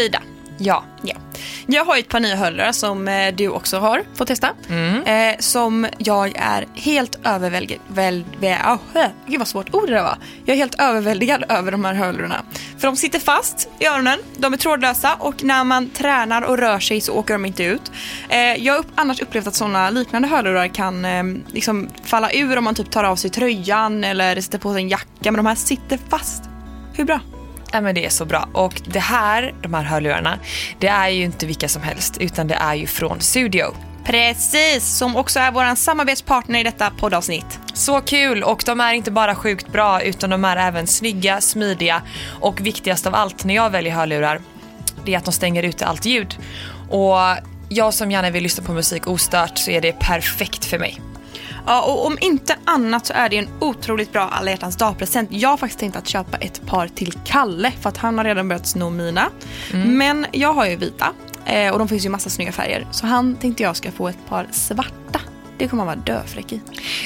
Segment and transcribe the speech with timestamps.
[0.00, 0.22] Ida.
[0.58, 0.84] Ja.
[1.02, 1.14] Ja.
[1.66, 4.50] Jag har ett par nya hörlurar som eh, du också har fått testa.
[4.68, 5.02] Mm.
[5.02, 7.80] Eh, som jag är helt överväldigad...
[7.88, 10.18] Väl, väl, oh, gud vad svårt ord det där var.
[10.44, 12.42] Jag är helt överväldigad över de här hörlurarna.
[12.78, 16.78] För de sitter fast i öronen, de är trådlösa och när man tränar och rör
[16.78, 17.92] sig så åker de inte ut.
[18.28, 22.64] Eh, jag har annars upplevt att sådana liknande hörlurar kan eh, liksom falla ur om
[22.64, 25.06] man typ tar av sig tröjan eller sätter på sig en jacka.
[25.32, 26.42] Men de här sitter fast.
[26.92, 27.20] Hur bra?
[27.72, 28.48] Ja, men det är så bra.
[28.52, 30.38] Och det här, de här hörlurarna,
[30.78, 33.74] det är ju inte vilka som helst utan det är ju från Studio.
[34.04, 37.58] Precis, som också är vår samarbetspartner i detta poddavsnitt.
[37.72, 38.42] Så kul!
[38.42, 42.02] Och de är inte bara sjukt bra utan de är även snygga, smidiga
[42.40, 44.40] och viktigast av allt när jag väljer hörlurar,
[45.04, 46.38] det är att de stänger ute allt ljud.
[46.90, 47.18] Och
[47.68, 51.00] jag som gärna vill lyssna på musik ostört så är det perfekt för mig.
[51.66, 55.28] Ja, och om inte annat så är det en otroligt bra alla hjärtans dag-present.
[55.32, 58.48] Jag har faktiskt tänkt att köpa ett par till Kalle för att han har redan
[58.48, 59.28] börjat sno mina.
[59.86, 61.12] Men jag har ju vita
[61.44, 62.86] eh, och de finns ju massa snygga färger.
[62.90, 65.20] Så han tänkte jag ska få ett par svarta.
[65.60, 66.60] Det kommer han vara döfräck i.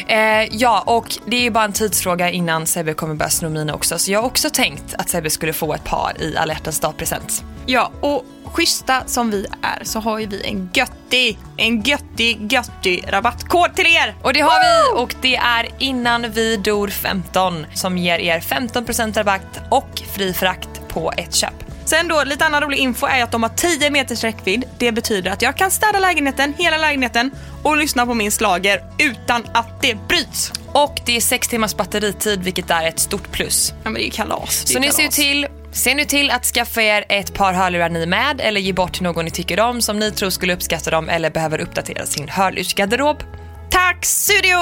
[0.07, 0.19] Eh,
[0.51, 3.99] ja, och det är bara en tidsfråga innan Sebbe kommer börja sno mina också.
[3.99, 7.45] Så jag har också tänkt att Sebbe skulle få ett par i alla dag-present.
[7.67, 13.05] Ja, och schyssta som vi är så har ju vi en göttig, en göttig, göttig
[13.09, 14.15] rabattkod till er.
[14.23, 19.15] Och det har vi och det är innan vi dor 15 som ger er 15%
[19.15, 21.64] rabatt och fri frakt på ett köp.
[21.85, 24.65] Sen då, lite annan rolig info är att de har 10 meters räckvidd.
[24.79, 27.31] Det betyder att jag kan städa lägenheten, hela lägenheten
[27.63, 30.53] och lyssna på min slager utan att det bryts.
[30.73, 33.71] Och det är 6 timmars batteritid vilket är ett stort plus.
[33.71, 34.63] Ja men det är ju kalas.
[34.65, 34.97] Är Så ni kalas.
[34.97, 38.61] ser ju till Se nu till att skaffa er ett par hörlurar ni med eller
[38.61, 41.61] ge bort till någon ni tycker om som ni tror skulle uppskatta dem eller behöver
[41.61, 43.23] uppdatera sin hörlursgarderob.
[43.71, 44.59] Tack studio!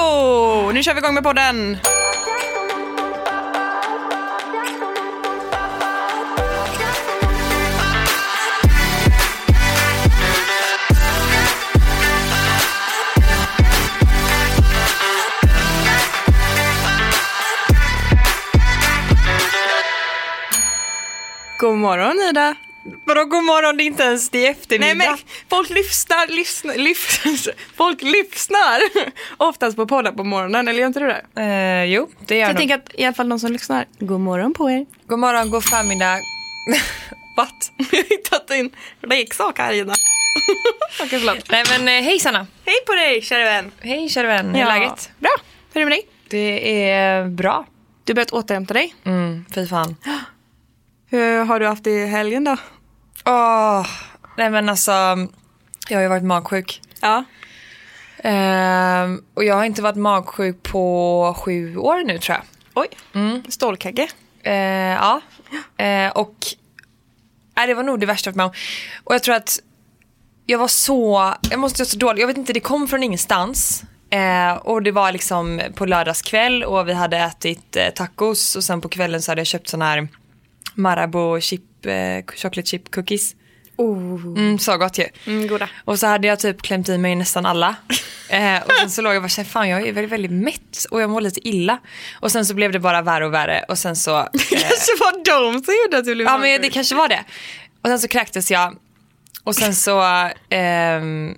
[0.71, 1.77] Nu kör vi igång med podden.
[21.63, 22.55] God morgon Ida.
[23.05, 24.93] Vadå god morgon, det är inte ens det är eftermiddag.
[24.93, 25.17] Nej men
[25.49, 28.81] folk lyssnar, lyssnar, lyssnar, folk lyssnar
[29.37, 31.41] oftast på poddar på morgonen, eller gör inte du det?
[31.41, 32.57] Eh, jo, det gör Så jag nog.
[32.57, 34.85] tänker att i alla fall de som lyssnar, god morgon på er.
[35.07, 36.19] God morgon, god förmiddag.
[37.37, 37.71] What?
[37.77, 38.71] Jag har hittat en
[39.09, 39.93] leksak här Ida.
[41.01, 41.51] Okej förlåt.
[41.51, 42.47] Nej men eh, hej Sanna.
[42.65, 43.71] Hej på dig kära vän.
[43.81, 45.11] Hej kära vän, hur är läget?
[45.19, 45.31] Bra,
[45.73, 46.07] hur är det med dig?
[46.29, 47.65] Det är bra.
[48.03, 48.95] Du har börjat återhämta dig.
[49.03, 49.95] Mm, fy fan.
[51.13, 52.57] Hur har du haft det i helgen då?
[53.25, 53.87] Åh,
[54.37, 54.91] nej men alltså,
[55.89, 56.81] jag har ju varit magsjuk.
[57.01, 57.23] Ja.
[58.23, 62.43] Ehm, och jag har inte varit magsjuk på sju år nu tror jag.
[62.73, 62.87] Oj,
[63.49, 64.07] stålkagge.
[64.43, 65.21] Eh, ja,
[65.77, 66.35] Eh, och
[67.55, 68.51] nej, det var nog det värsta jag varit med om.
[69.03, 69.59] Och jag tror att
[70.45, 73.83] jag var så, jag måste vara så dålig, jag vet inte, det kom från ingenstans.
[74.09, 78.81] Eh, och det var liksom på lördagskväll och vi hade ätit eh, tacos och sen
[78.81, 80.07] på kvällen så hade jag köpt sån här
[80.75, 83.35] Marabou chip, eh, chocolate chip cookies.
[83.77, 84.23] Oh.
[84.37, 85.05] Mm, så gott ju.
[85.27, 85.69] Mm, goda.
[85.85, 87.75] Och så hade jag typ klämt i mig nästan alla.
[88.29, 91.01] Eh, och sen så låg jag och bara fan jag är väldigt, väldigt mätt och
[91.01, 91.79] jag mår lite illa.
[92.19, 94.17] Och sen så blev det bara värre och värre och sen så...
[94.19, 97.23] Eh, kanske var de som gjorde att du blev ja men det kanske var det.
[97.81, 98.77] Och sen så kräktes jag.
[99.43, 100.01] Och sen så...
[100.49, 101.35] ehm,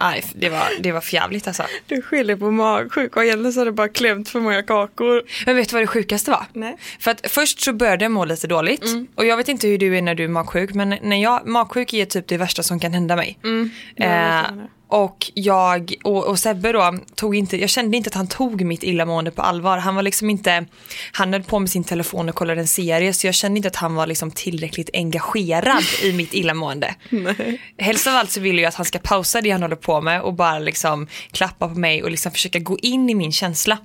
[0.00, 1.62] nej, det var, det var förjävligt alltså.
[1.86, 5.22] Du skyller på magsjuk och egentligen så har du bara klämt för många kakor.
[5.46, 6.46] Men vet du vad det sjukaste var?
[6.52, 6.76] Nej.
[7.00, 8.84] För att först så började jag må lite dåligt.
[9.14, 10.74] Och jag vet inte hur du är när du är magsjuk.
[10.74, 13.38] Men när jag, magsjuk är typ det värsta som kan hända mig.
[13.44, 14.42] vet Eh.
[14.90, 18.82] Och jag och, och Sebbe då tog inte, jag kände inte att han tog mitt
[18.82, 19.78] illamående på allvar.
[19.78, 20.66] Han var liksom inte,
[21.12, 23.76] han höll på med sin telefon och kollade en serie så jag kände inte att
[23.76, 26.94] han var liksom tillräckligt engagerad i mitt illamående.
[27.78, 30.22] Helst av allt så vill jag att han ska pausa det han håller på med
[30.22, 33.78] och bara liksom klappa på mig och liksom försöka gå in i min känsla.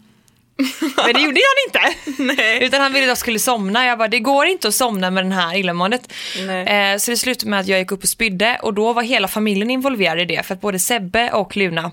[0.57, 1.79] Men det gjorde han inte.
[2.23, 2.63] Nej.
[2.63, 3.85] Utan han ville att jag skulle somna.
[3.85, 6.13] Jag bara, det går inte att somna med den här illamåendet.
[6.67, 9.27] Eh, så det slutade med att jag gick upp och spydde och då var hela
[9.27, 10.45] familjen involverad i det.
[10.45, 11.91] För att både Sebbe och Luna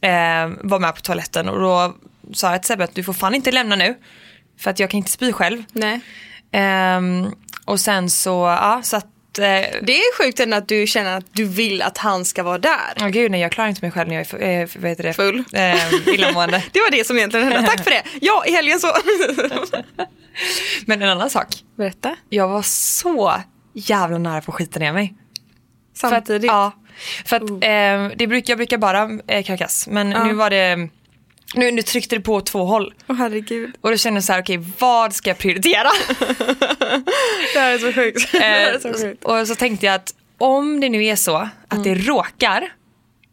[0.00, 1.94] eh, var med på toaletten och då
[2.32, 3.98] sa jag till Sebbe att du får fan inte lämna nu.
[4.58, 5.64] För att jag kan inte spy själv.
[6.52, 7.30] Ehm,
[7.64, 9.10] och sen så, ja så att, eh,
[9.82, 12.78] Det är sjukt ändå att du känner att du vill att han ska vara där.
[13.00, 15.02] åh gud nej jag klarar inte mig själv när jag är fu- eh, vad heter
[15.04, 15.12] det?
[15.12, 15.44] Full.
[15.52, 16.64] Eh, illamående.
[16.72, 17.68] Det var det som egentligen hände.
[17.68, 18.02] Tack för det.
[18.20, 18.92] Ja, i helgen så...
[20.86, 21.46] Men en annan sak.
[21.76, 22.16] Berätta.
[22.28, 23.34] Jag var så
[23.74, 25.14] jävla nära på att skita ner mig.
[25.94, 26.26] Samtidigt.
[26.26, 26.72] För att, ja,
[27.24, 29.86] för att eh, det brukar, jag brukar bara eh, kräkas.
[29.90, 30.24] Men Ja.
[30.24, 30.88] nu var det
[31.54, 32.94] Nu, nu tryckte det på åt två håll.
[33.08, 33.74] Åh herregud.
[33.80, 35.88] Och då kände jag så här, okej vad ska jag prioritera?
[37.54, 38.32] Det här är så sjukt.
[38.32, 39.24] Här är så Eh, sjukt.
[39.24, 42.72] och så tänkte jag att om det nu är så att det råkar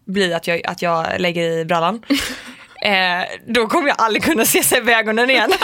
[0.05, 2.03] bli att jag, att jag lägger i brallan,
[2.83, 5.51] eh, då kommer jag aldrig kunna se Sebbe i ögonen igen.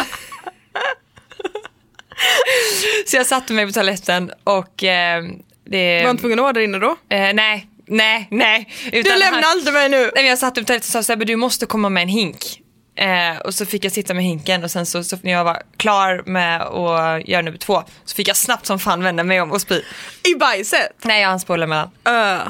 [3.06, 5.23] så jag satte mig på toaletten och eh,
[5.65, 5.99] det...
[5.99, 6.95] Var han tvungen att vara där inne då?
[7.09, 8.69] Eh, nej, nej, nej.
[8.91, 10.12] Du Utan lämnar han- inte mig nu!
[10.15, 12.59] Nej, jag satt upp och sa Sebbe du måste komma med en hink.
[12.95, 15.62] Eh, och så fick jag sitta med hinken och sen så, så när jag var
[15.77, 19.51] klar med att göra nummer två så fick jag snabbt som fan vända mig om
[19.51, 19.81] och spy.
[20.24, 20.91] I bajset?
[21.01, 21.89] Nej jag hann spola mellan.
[22.06, 22.47] Öh.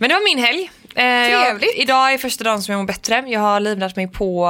[0.00, 0.70] Men det var min helg.
[0.94, 1.74] Eh, jag, Trevligt.
[1.76, 3.24] idag är första dagen som jag mår bättre.
[3.26, 4.48] Jag har livnat mig på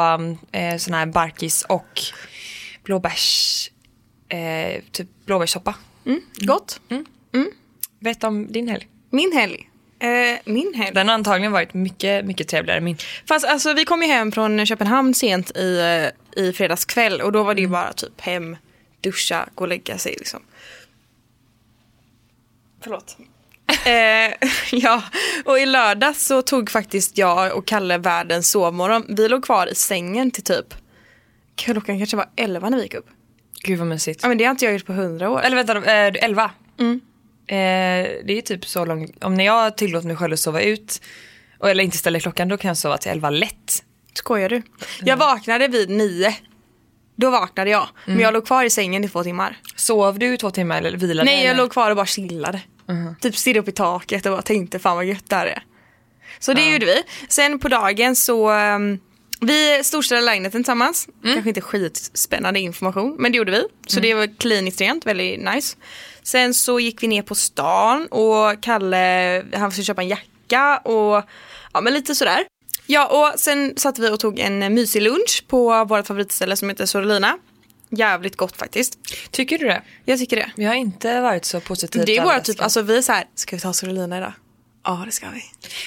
[0.52, 2.00] eh, sån här barkis och
[2.84, 3.70] blåbärs,
[4.28, 5.74] eh, typ blåbärssoppa.
[6.36, 6.80] Gott.
[8.00, 8.86] Berätta om din helg.
[9.10, 9.70] Min helg.
[10.00, 10.94] Eh, min helg.
[10.94, 12.96] Den har antagligen varit mycket, mycket trevligare än min.
[13.28, 15.78] Fast alltså vi kom ju hem från Köpenhamn sent i,
[16.34, 18.56] eh, i fredags kväll och då var det ju bara typ hem,
[19.00, 20.42] duscha, gå och lägga sig liksom.
[22.80, 23.16] Förlåt.
[23.86, 25.02] eh, ja,
[25.44, 29.04] och i lördag så tog faktiskt jag och Kalle världens sovmorgon.
[29.08, 30.74] Vi låg kvar i sängen till typ,
[31.54, 33.06] klockan kanske var 11 när vi gick upp.
[33.62, 34.20] Gud vad mysigt.
[34.22, 35.40] Ja men det har inte jag gjort på 100 år.
[35.40, 36.50] Eller vänta, eh, är 11?
[37.48, 39.24] Eh, det är typ så långt.
[39.24, 41.00] Om när jag tillåter mig själv att sova ut,
[41.58, 43.84] och, eller inte ställer klockan, då kan jag sova till 11 lätt.
[44.14, 44.62] Skojar du?
[45.00, 46.34] Jag vaknade vid 9.
[47.16, 47.88] Då vaknade jag.
[48.06, 49.58] Men jag låg kvar i sängen i två timmar.
[49.76, 51.24] Sov du i två timmar eller vilade?
[51.24, 51.62] Nej, jag eller?
[51.62, 52.60] låg kvar och bara chillade.
[53.20, 55.62] Typ stirrade upp i taket och bara tänkte fan vad gött det här är.
[56.38, 57.02] Så det gjorde vi.
[57.28, 59.00] Sen på dagen så um,
[59.40, 61.08] vi storstädade lägenheten tillsammans.
[61.24, 63.64] Kanske inte skitspännande information men det gjorde vi.
[63.86, 65.76] Så det var kliniskt rent, väldigt nice.
[66.28, 71.24] Sen så gick vi ner på stan och Kalle han skulle köpa en jacka och
[71.72, 72.44] ja men lite sådär.
[72.86, 76.86] Ja och sen satt vi och tog en mysig lunch på vårt favoritställe som heter
[76.86, 77.38] Sorolina.
[77.90, 78.98] Jävligt gott faktiskt.
[79.30, 79.82] Tycker du det?
[80.04, 80.50] Jag tycker det.
[80.56, 83.24] Vi har inte varit så positivt Det är våra typ, alltså vi är så här,
[83.34, 84.32] ska vi ta Sorolina idag?
[84.84, 85.42] Ja det ska vi.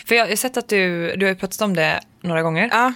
[0.08, 2.70] För jag jag har sett att du, du har ju pratat om det några gånger.
[2.72, 2.94] Ja,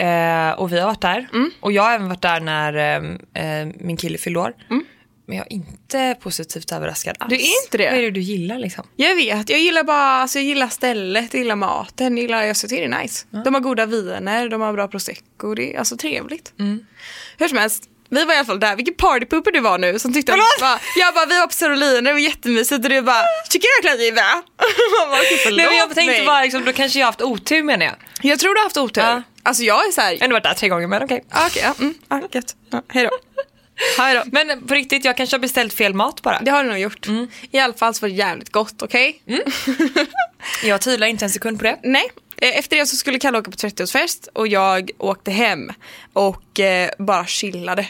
[0.00, 1.28] Eh, och vi har varit där.
[1.32, 1.50] Mm.
[1.60, 4.54] Och jag har även varit där när eh, eh, min kille fyllde år.
[4.70, 4.84] Mm.
[5.28, 7.28] Men jag är inte positivt överraskad alls.
[7.30, 7.90] Du är inte det?
[7.90, 8.84] Vad är det du gillar liksom?
[8.96, 12.56] jag vet, jag gillar bara, alltså jag gillar stället, jag gillar maten, jag gillar, jag
[12.56, 13.26] tycker det är nice.
[13.44, 16.52] De har goda viner, de har bra prosecco, det är alltså trevligt.
[17.38, 20.12] Hur som helst, vi var i alla fall där, vilken partypooper du var nu som
[20.14, 23.22] tyckte att, bara, jag bara vi var på Sorolina, det var jättemysigt och du bara,
[23.50, 24.42] tycker du verkligen att det är bra?
[25.00, 27.12] Man bara, "Okej, förlåt Nej, men jag tänkte mig." bara liksom, då kanske jag har
[27.12, 27.94] haft otur menar jag.
[28.22, 29.02] Jag tror du har haft otur.
[29.02, 29.22] Ja.
[29.42, 31.24] Alltså jag är såhär, Jag har ändå varit där tre gånger men okej.
[31.30, 32.56] ah, okej, ja, mm, ah, gött.
[32.70, 33.10] Ja, hej då.
[33.98, 34.22] Hej.
[34.32, 36.38] Men på riktigt, jag kanske har beställt fel mat bara.
[36.42, 37.06] Det har du nog gjort.
[37.50, 39.22] I alla fall så var det jävligt gott, okej?
[40.64, 41.78] Jag tvivlar inte en sekund på det.
[41.82, 42.10] Nej.
[42.36, 45.72] Eh, Efter det så skulle Kalle åka på 30-årsfest och jag åkte hem
[46.12, 47.86] och eh, bara chillade.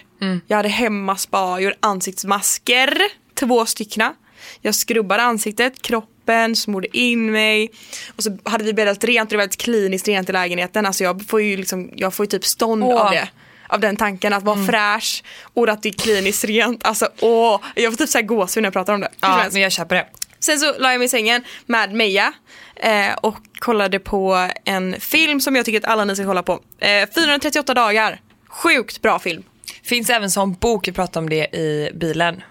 [0.46, 2.98] Jag hade hemmaspa, gjorde ansiktsmasker,
[3.34, 4.14] två styckna.
[4.60, 7.70] Jag skrubbade ansiktet, kroppen, smorde in mig
[8.16, 10.86] och så hade vi bäddat rent och det var väldigt kliniskt rent i lägenheten.
[10.86, 13.06] Alltså jag får ju, liksom, jag får ju typ stånd Åh.
[13.06, 13.28] av det.
[13.68, 15.22] Av den tanken att vara fräsch
[15.54, 16.86] och att det är kliniskt rent.
[16.86, 19.08] Alltså åh, jag får typ såhär gåshud när jag pratar om det.
[19.20, 20.06] Ja, men jag köper det.
[20.40, 22.32] Sen så la jag mig i sängen med Meja
[22.76, 26.60] eh, och kollade på en film som jag tycker att alla ni ska kolla på.
[26.78, 28.20] Eh, 438 dagar.
[28.48, 29.42] Sjukt bra film.
[29.82, 32.42] Finns även som bok, vi pratade om det i bilen.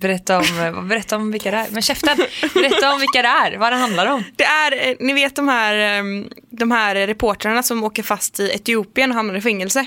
[0.00, 1.66] Berätta om, berätta om vilka det är.
[1.70, 2.16] Men käften!
[2.54, 4.24] Berätta om vilka det är, vad det handlar om.
[4.36, 6.04] Det är, eh, ni vet de här, eh,
[6.50, 9.86] de här reportrarna som åker fast i Etiopien och hamnar i fängelse.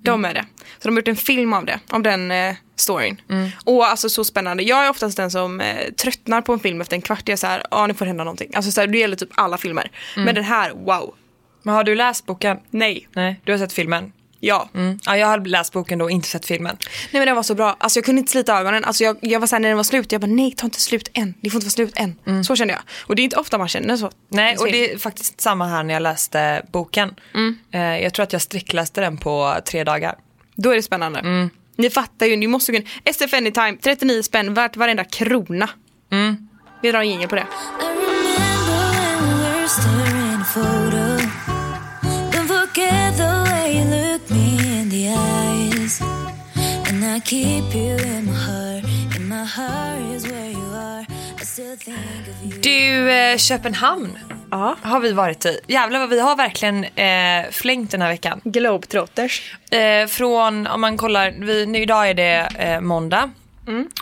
[0.00, 0.44] De är det.
[0.78, 3.20] Så de har gjort en film av det, om den eh, storyn.
[3.64, 4.62] Och alltså så spännande.
[4.62, 7.22] Jag är oftast den som eh, tröttnar på en film efter en kvart.
[7.24, 8.50] Jag är så här, ja nu får det hända någonting.
[8.54, 9.90] Alltså så här, det gäller typ alla filmer.
[10.16, 11.14] Men den här, wow.
[11.62, 12.58] Men har du läst boken?
[12.70, 13.08] Nej.
[13.12, 14.12] Nej, du har sett filmen?
[14.40, 14.68] Ja.
[14.74, 14.98] Mm.
[15.06, 16.76] Ja, jag har läst boken då och inte sett filmen.
[16.80, 17.76] Nej men den var så bra.
[17.78, 18.84] Alltså jag kunde inte slita ögonen.
[18.84, 21.08] Alltså jag, jag var såhär när den var slut, jag bara nej ta inte slut
[21.14, 21.34] än.
[21.40, 22.44] Det får inte vara slut än.
[22.44, 22.82] Så kände jag.
[23.06, 24.10] Och det är inte ofta man känner så.
[24.28, 27.14] Nej, och det är faktiskt samma här när jag läste boken.
[27.72, 30.14] Eh, jag tror att jag sträckläste den på tre dagar.
[30.54, 31.48] Då är det spännande.
[31.76, 32.86] Ni fattar ju, ni måste gå in.
[33.04, 35.68] SF Anytime, 39 spänn, värt varenda krona.
[36.82, 37.46] Vi drar en jingel på det.
[47.16, 48.84] I keep you in my heart.
[49.16, 51.06] And my heart is where you are.
[51.40, 51.96] I still think
[52.28, 52.60] of you.
[52.60, 54.18] Du, eh, Köpenhamn
[54.50, 54.76] Ja.
[54.82, 55.60] har vi varit i.
[55.66, 58.40] Jävlar vad vi har verkligen eh, flängt den här veckan.
[58.44, 59.56] Globetrotters.
[59.70, 63.30] Eh, från, om man kollar, vi, nu, idag är det eh, måndag.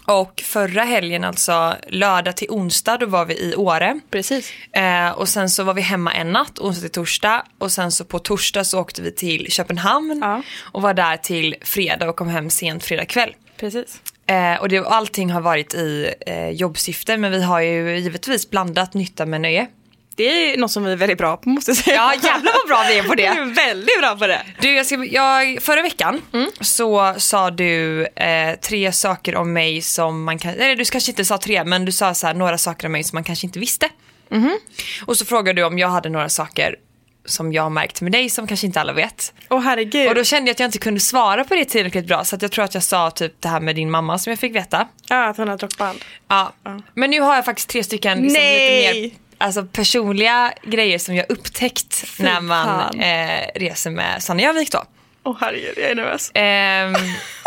[0.07, 4.01] Och förra helgen, alltså lördag till onsdag, då var vi i Åre.
[4.11, 4.53] Precis.
[4.73, 7.45] Eh, och sen så var vi hemma en natt, onsdag till torsdag.
[7.59, 10.43] Och sen så på torsdag så åkte vi till Köpenhamn Ja.
[10.61, 13.35] och var där till fredag och kom hem sent fredag kväll.
[13.57, 14.01] Precis.
[14.27, 18.95] Eh, och det, allting har varit i eh, jobbsyfte men vi har ju givetvis blandat
[18.95, 19.67] nytta med nöje.
[20.17, 21.97] Det är något som vi är väldigt bra på måste jag säga.
[21.97, 23.27] Ja jävlar vad bra vi är på Vi det.
[23.27, 24.43] är väldigt bra på det.
[24.61, 26.23] Du, jag ska, jag, förra veckan
[26.61, 31.25] så sa du eh, tre saker om mig som man kan, eller du kanske inte
[31.25, 33.59] sa tre men du sa så här, några saker om mig som man kanske inte
[33.59, 33.89] visste.
[35.07, 36.77] Och så frågade du om jag hade några saker
[37.27, 39.33] som jag har märkt med dig som kanske inte alla vet.
[39.51, 40.09] Åh herregud.
[40.09, 42.43] Och då kände jag att jag inte kunde svara på det tillräckligt bra så att
[42.43, 44.89] jag tror att jag sa typ det här med din mamma som jag fick veta.
[45.09, 45.99] Ja, att hon har droppband.
[46.29, 46.53] Ja.
[46.95, 48.95] Men nu har jag faktiskt tre stycken liksom, Nej!
[49.03, 54.73] lite mer alltså, personliga grejer som jag upptäckt när man eh, reser med Sanna Jövik
[54.73, 54.85] då.
[55.25, 56.31] Åh herregud, jag är nervös.
[56.35, 56.95] Ehm,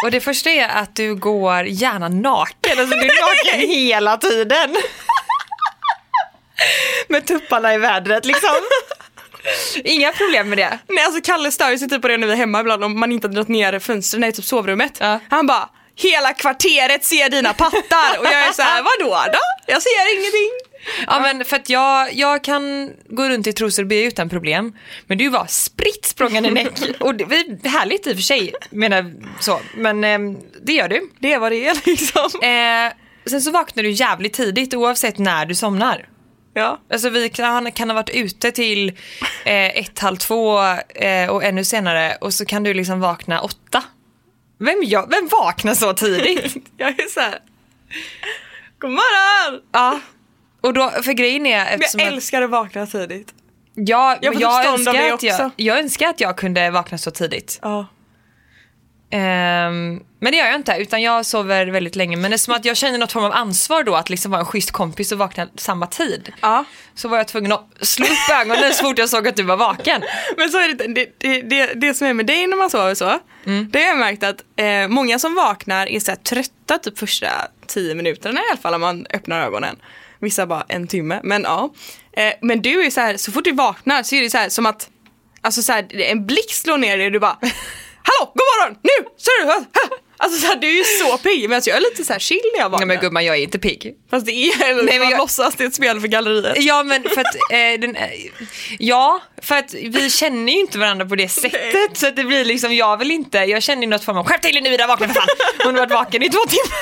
[0.03, 4.75] och det första är att du går gärna naken, alltså du är naken hela tiden.
[7.07, 8.55] Med tupparna i vädret liksom.
[9.83, 10.79] Inga problem med det.
[10.87, 13.11] Nej alltså Kalle stör sig typ på det när vi är hemma ibland om man
[13.11, 14.97] inte har dragit ner fönstren i typ sovrummet.
[14.99, 15.19] Ja.
[15.29, 19.39] Han bara Hela kvarteret ser dina pattar och jag är så här, vadå då?
[19.73, 20.51] Jag ser ingenting.
[21.07, 24.73] Ja men för att jag, jag kan gå runt i trosor och be utan problem.
[25.07, 26.79] Men du var spritt språngande näck.
[26.99, 29.59] Och det är härligt i och för sig, menar så.
[29.75, 31.09] Men ehm, det gör du.
[31.19, 32.41] Det är vad det är liksom.
[32.41, 32.93] Eh,
[33.29, 36.09] sen så vaknar du jävligt tidigt oavsett när du somnar.
[36.53, 36.81] Ja.
[36.91, 38.89] Alltså vi kan, kan ha varit ute till
[39.45, 40.59] eh, ett, halv två
[40.95, 43.83] eh, och ännu senare och så kan du liksom vakna åtta.
[44.59, 46.55] Vem, jag, vem vaknar så tidigt?
[46.77, 47.39] Jag är så här.
[48.79, 49.61] God morgon!
[49.71, 49.99] ja.
[50.61, 53.33] Och då, för grejen är eftersom jag älskar att vakna tidigt.
[53.73, 57.11] ja, jag jag, typ av önskar att jag, jag önskar att jag kunde vakna så
[57.11, 57.59] tidigt.
[57.61, 57.87] Ja.
[59.09, 62.17] Ehm, men det gör jag inte utan jag sover väldigt länge.
[62.17, 64.39] Men det är som att jag känner något form av ansvar då att liksom vara
[64.39, 66.33] en schysst kompis och vakna samma tid.
[66.41, 66.65] Ja.
[66.95, 69.57] Så var jag tvungen att slå upp ögonen så fort jag såg att du var
[69.57, 70.03] vaken.
[70.37, 72.95] Men så är det, det, det, det, det som är med dig när man sover
[72.95, 73.19] så,
[73.69, 77.27] det har jag märkt att eh, många som vaknar är så trötta typ första
[77.67, 79.75] tio minuterna i alla fall om man öppnar ögonen.
[80.19, 81.73] Vissa bara en timme, men ja.
[82.17, 84.49] Eh, men du är så här, så fort du vaknar så är det så här
[84.49, 84.89] som att,
[85.41, 87.37] alltså så här, en blick slår ner dig och du bara
[88.03, 89.65] Hallå, god morgon, nu, ser du?
[90.19, 92.19] Alltså så här, du är ju så pigg, men alltså, jag är lite så här
[92.19, 92.87] chill när jag vaknar.
[92.87, 93.95] Nej men gumman jag är inte pigg.
[94.09, 96.63] Fast det är, eller men man jag- låtsas det är ett spel för galleriet.
[96.63, 98.09] Ja men för att, eh, den, eh,
[98.79, 102.45] ja för att vi känner ju inte varandra på det sättet så att det blir
[102.45, 104.87] liksom, jag vill inte, jag känner ju något form av skärp till dig nu Ida,
[104.87, 105.27] vakna för fan.
[105.63, 106.77] Hon har varit vaken i två timmar.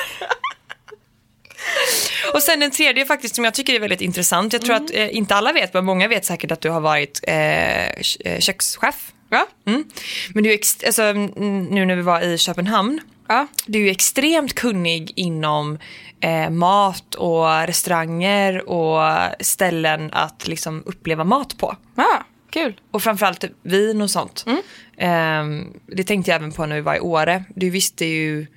[2.34, 5.16] Och sen den tredje faktiskt som jag tycker är väldigt intressant, jag tror att eh,
[5.16, 9.12] inte alla vet men många vet säkert att du har varit eh, eh, kökschef.
[9.30, 9.48] Ja.
[9.68, 9.84] Mm.
[10.34, 13.48] Men du är alltså, mm, nu när vi var i Köpenhamn, Ja.
[13.66, 15.80] du är ju extremt kunnig inom
[16.20, 19.02] eh, mat och restauranger och
[19.40, 21.76] ställen att liksom uppleva mat på.
[21.96, 22.80] Ah, kul.
[22.92, 24.46] Och framförallt typ vin och sånt.
[24.98, 27.44] Ehm, det tänkte jag även på när vi var i Åre.
[27.56, 28.48] Du visste ju,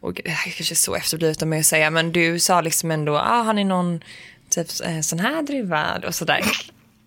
[0.00, 2.60] och det här är kanske är så efterblivet av mig att säga, men du sa
[2.60, 4.00] liksom ändå, ah, har ni någon
[4.50, 6.40] typ eh, sån här druva och sådär.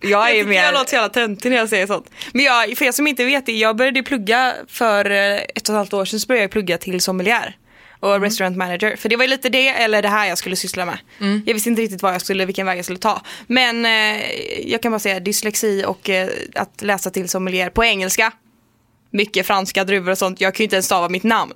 [0.00, 0.62] Jag är Jag, mer...
[0.62, 2.10] jag låter så jävla töntig när jag säger sånt.
[2.32, 5.74] Men jag, för er som inte vet det, jag började plugga för eh, ett och
[5.74, 7.56] ett halvt år sedan så började jag plugga till sommelier
[8.00, 8.96] och restaurant manager.
[8.96, 10.98] För det var ju lite det eller det här jag skulle syssla med.
[11.46, 13.22] Jag visste inte riktigt vad jag skulle, vilken väg jag skulle ta.
[13.46, 14.22] Men eh,
[14.70, 18.32] jag kan bara säga dyslexi och eh, att läsa till sommelier på engelska.
[19.10, 20.40] Mycket franska druvor och sånt.
[20.40, 21.52] Jag kan ju inte ens stava mitt namn.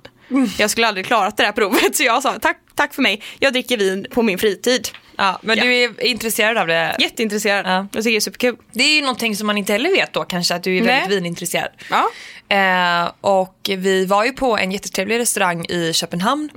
[0.57, 3.21] Jag skulle aldrig klarat det där provet så jag sa tack, tack för mig.
[3.39, 4.87] Jag dricker vin på min fritid.
[5.17, 5.63] Ja, men Ja.
[5.63, 6.95] du är intresserad av det?
[6.99, 7.65] Jätteintresserad.
[7.65, 7.87] Ja.
[7.93, 8.55] Jag tycker det är superkul.
[8.71, 11.09] Det är ju någonting som man inte heller vet då kanske, att du är väldigt
[11.09, 11.17] Nej.
[11.17, 11.69] vinintresserad.
[11.89, 12.09] Ja.
[12.55, 16.49] Eh, och vi var ju på en jättetrevlig restaurang i Köpenhamn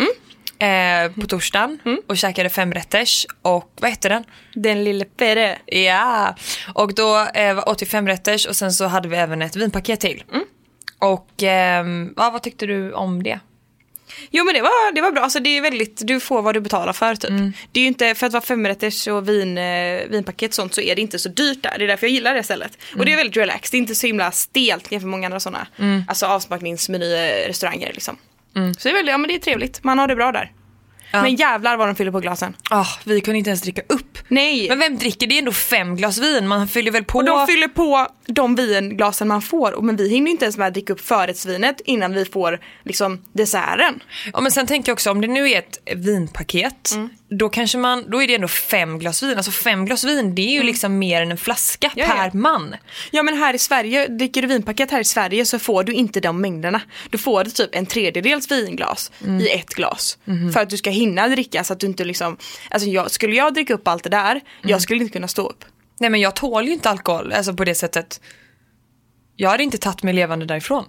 [0.59, 4.25] eh, på torsdagen och käkade femrätters och vad hette den?
[4.55, 5.59] Den lille Pere.
[5.67, 6.37] Ja,
[6.75, 10.25] och då eh, åt vi femrätters och sen så hade vi även ett vinpaket till.
[10.99, 13.41] Och ehm, ja, vad tyckte du om det?
[14.31, 16.61] Jo men det var, det var bra, alltså det är väldigt, du får vad du
[16.61, 17.31] betalar för typ.
[17.73, 20.97] Det är ju inte, för att vara femrätters och vin, eh, vinpaket sånt så är
[20.97, 21.75] det inte så dyrt där.
[21.79, 22.79] Det är därför jag gillar det stället.
[22.99, 25.41] Och det är väldigt relaxed, det är inte så himla stelt jämfört med många andra
[25.41, 25.67] sådana.
[26.09, 27.15] Alltså avsmakningsmeny
[27.49, 28.17] restauranger liksom.
[28.79, 30.53] Så det är väldigt, ja men det är trevligt, man har det bra där.
[31.13, 31.23] Ja.
[31.23, 32.57] Men jävlar vad de fyller på glasen.
[32.71, 34.19] Ah, vi kunde inte ens dricka upp.
[34.29, 34.69] Nej!
[34.69, 35.27] Men vem dricker?
[35.27, 37.19] Det är ändå fem glas vin, man fyller väl på.
[37.19, 40.75] och de fyller på de vinglasen man får, men vi hinner inte ens med att
[40.75, 44.03] dricka upp förrättsvinet innan vi får liksom desserten.
[44.33, 46.95] Ja, men sen tänker jag också om det nu är ett vinpaket
[47.39, 49.37] då kanske man, då är det ändå fem glas vin.
[49.37, 52.09] Alltså fem glas vin det är ju liksom mer än en flaska Mm.
[52.09, 52.23] Ja, ja.
[52.31, 52.75] per man.
[53.11, 56.21] Ja men här i Sverige, dricker du vinpaket här i Sverige så får du inte
[56.21, 56.81] de mängderna.
[57.11, 60.19] Du får det typ en tredjedels vinglas i ett glas.
[60.55, 62.37] För att du ska hinna dricka så att du inte liksom,
[62.71, 65.65] alltså jag, skulle jag dricka upp allt det där, jag skulle inte kunna stå upp.
[66.01, 68.21] Nej men jag tål ju inte alkohol, alltså på det sättet.
[69.37, 70.85] Jag hade inte tagit mig levande därifrån.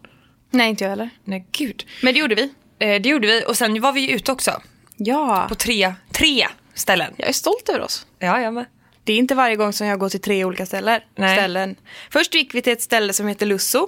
[0.51, 1.09] Nej inte jag heller.
[1.23, 1.85] Nej gud.
[2.01, 2.43] Men det gjorde vi.
[2.79, 4.61] Eh, det gjorde vi och sen var vi ju ute också.
[4.97, 5.45] Ja.
[5.49, 7.13] På tre, tre ställen.
[7.17, 8.07] Jag är stolt över oss.
[8.19, 8.65] Ja, jag med.
[9.03, 11.01] Det är inte varje gång som jag går till tre olika ställen.
[11.15, 11.37] Nej.
[11.37, 11.75] ställen.
[12.09, 13.87] Först gick vi till ett ställe som heter Lusso.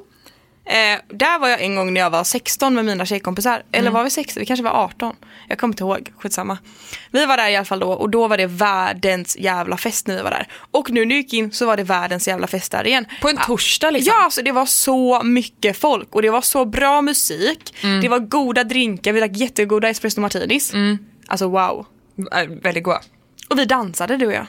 [0.65, 3.63] Eh, där var jag en gång när jag var 16 med mina tjejkompisar.
[3.72, 4.39] Eller var vi 16?
[4.39, 5.15] Vi kanske var 18.
[5.48, 6.57] Jag kommer inte ihåg, skitsamma.
[7.12, 10.15] Vi var där i alla fall då och då var det världens jävla fest när
[10.15, 10.48] vi var där.
[10.72, 13.05] Och nu när jag gick in så var det världens jävla fest där igen.
[13.22, 14.13] På en torsdag liksom.
[14.17, 17.75] Ja, alltså det var så mycket folk och det var så bra musik.
[18.01, 20.74] Det var goda drinkar, vi drack jättegoda espresso martinis.
[21.27, 21.86] Alltså wow.
[22.31, 23.01] Äh, väldigt goda.
[23.50, 24.45] Och vi dansade du och jag.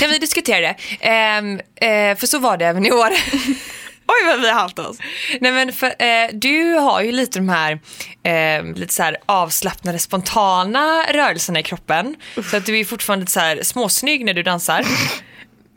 [0.00, 0.76] Kan vi diskutera det?
[1.00, 3.08] Ehm, eh, för så var det även i år.
[4.06, 4.96] Oj vad vi har haft oss.
[5.40, 7.80] Nej men för, eh, du har ju lite de här,
[8.22, 12.16] eh, lite så här avslappnade spontana rörelserna i kroppen.
[12.50, 14.86] Så att du är fortfarande så här småsnygg när du dansar.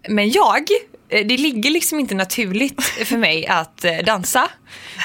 [0.10, 0.64] Men jag,
[1.10, 4.50] eh, det ligger liksom inte naturligt för mig att eh, dansa.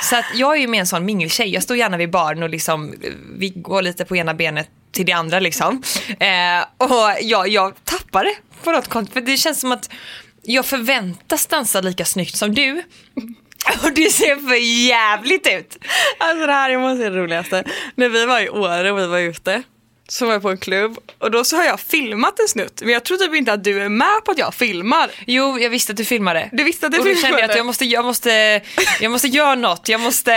[0.03, 1.49] Så att jag är ju med en sån mingeltjej.
[1.49, 5.07] Jag står gärna vid baren och liksom, eh, vi går lite på ena benet till
[5.07, 5.83] det andra liksom.
[6.09, 8.35] Eh, och jag, jag tappar det
[8.65, 9.15] på något konstigt.
[9.15, 9.91] För det känns som att
[10.43, 12.73] jag förväntas dansa lika snyggt som du.
[13.85, 15.79] Och det ser för jävligt ut.
[16.19, 17.65] Alltså det här är måste det roligaste.
[17.95, 19.63] När vi var i Åre och vi var ute
[20.09, 22.91] så var jag på en klubb och då så har jag filmat en snutt men
[22.91, 25.11] jag tror typ inte att du är med på att jag filmar.
[25.27, 26.49] Jo, jag visste att du filmade.
[26.53, 27.27] Du visste att du och då filmade?
[27.27, 28.61] kände jag att jag måste, jag måste,
[29.01, 29.89] jag måste göra något.
[29.89, 30.33] Jag måste,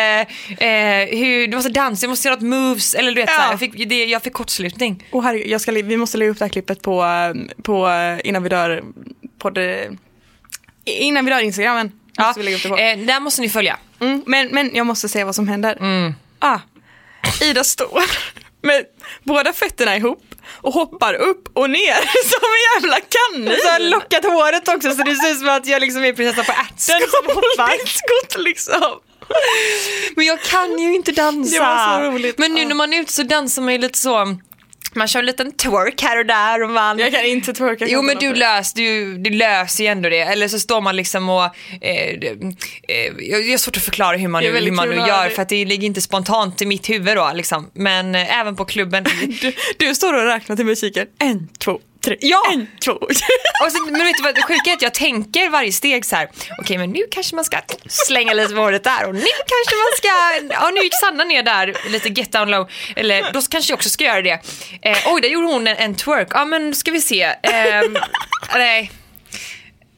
[0.57, 2.93] eh, hur, du måste dansa, jag måste göra något moves.
[2.93, 3.36] Eller du vet, Ja.
[3.36, 5.07] så här, jag, fick, det, jag fick kortslutning.
[5.12, 8.27] Och herregud, jag ska, vi måste lägga upp det här klippet på, eh, på eh,
[8.27, 8.83] innan vi dör
[9.43, 9.89] på det,
[10.85, 11.91] innan vi dör Instagramen.
[12.19, 12.77] Måste vi lägga upp det på.
[12.77, 13.77] eh, där måste ni följa.
[14.00, 15.77] Mm, men, men jag måste se vad som händer.
[16.39, 16.59] Ah,
[17.41, 18.03] Ida står
[18.67, 18.85] med
[19.23, 21.93] båda fötterna ihop och hoppar upp och ner
[22.29, 23.57] som en jävla kanin.
[23.63, 26.43] Så har lockat håret också så det ser ut som att jag liksom är prinsessa
[26.43, 26.77] på ärten
[27.09, 27.88] som hoppar.
[27.88, 29.00] Skott liksom.
[30.15, 32.00] Men jag kan ju inte dansa.
[32.38, 32.67] Men nu Ja.
[32.67, 34.38] när man är ute så dansar man ju lite så,
[34.95, 37.85] man kör en liten twerk här och där och man Jag kan inte twerka.
[37.88, 40.19] Jo men du, lös, du, du löser ju ändå det.
[40.19, 41.43] Eller så står man liksom och...
[41.82, 42.10] Eh,
[42.88, 45.49] eh, jag har svårt att förklara hur man, nu, hur man nu gör för att
[45.49, 47.32] det ligger inte spontant i mitt huvud då.
[47.34, 47.69] Liksom.
[47.73, 49.06] Men eh, även på klubben.
[49.41, 51.08] Du, du står och räknar till musiken.
[51.19, 52.18] En, två, tre.
[52.20, 52.44] Ja!
[52.54, 52.92] En, två.
[52.92, 54.74] och så, men vet du vad det sjuka är?
[54.74, 56.30] Att jag tänker varje steg så här.
[56.60, 59.98] Okej men nu kanske man ska slänga lite med håret där och nu kanske man
[59.98, 60.10] ska...
[60.54, 62.70] Ja nu gick Sanna ner där lite get down low.
[62.96, 64.39] Eller då kanske jag också ska göra det.
[64.82, 66.28] Eh, oj där gjorde hon en, en twerk.
[66.32, 67.24] Ja men ska vi se.
[67.42, 67.98] Ehm,
[68.54, 68.92] nej.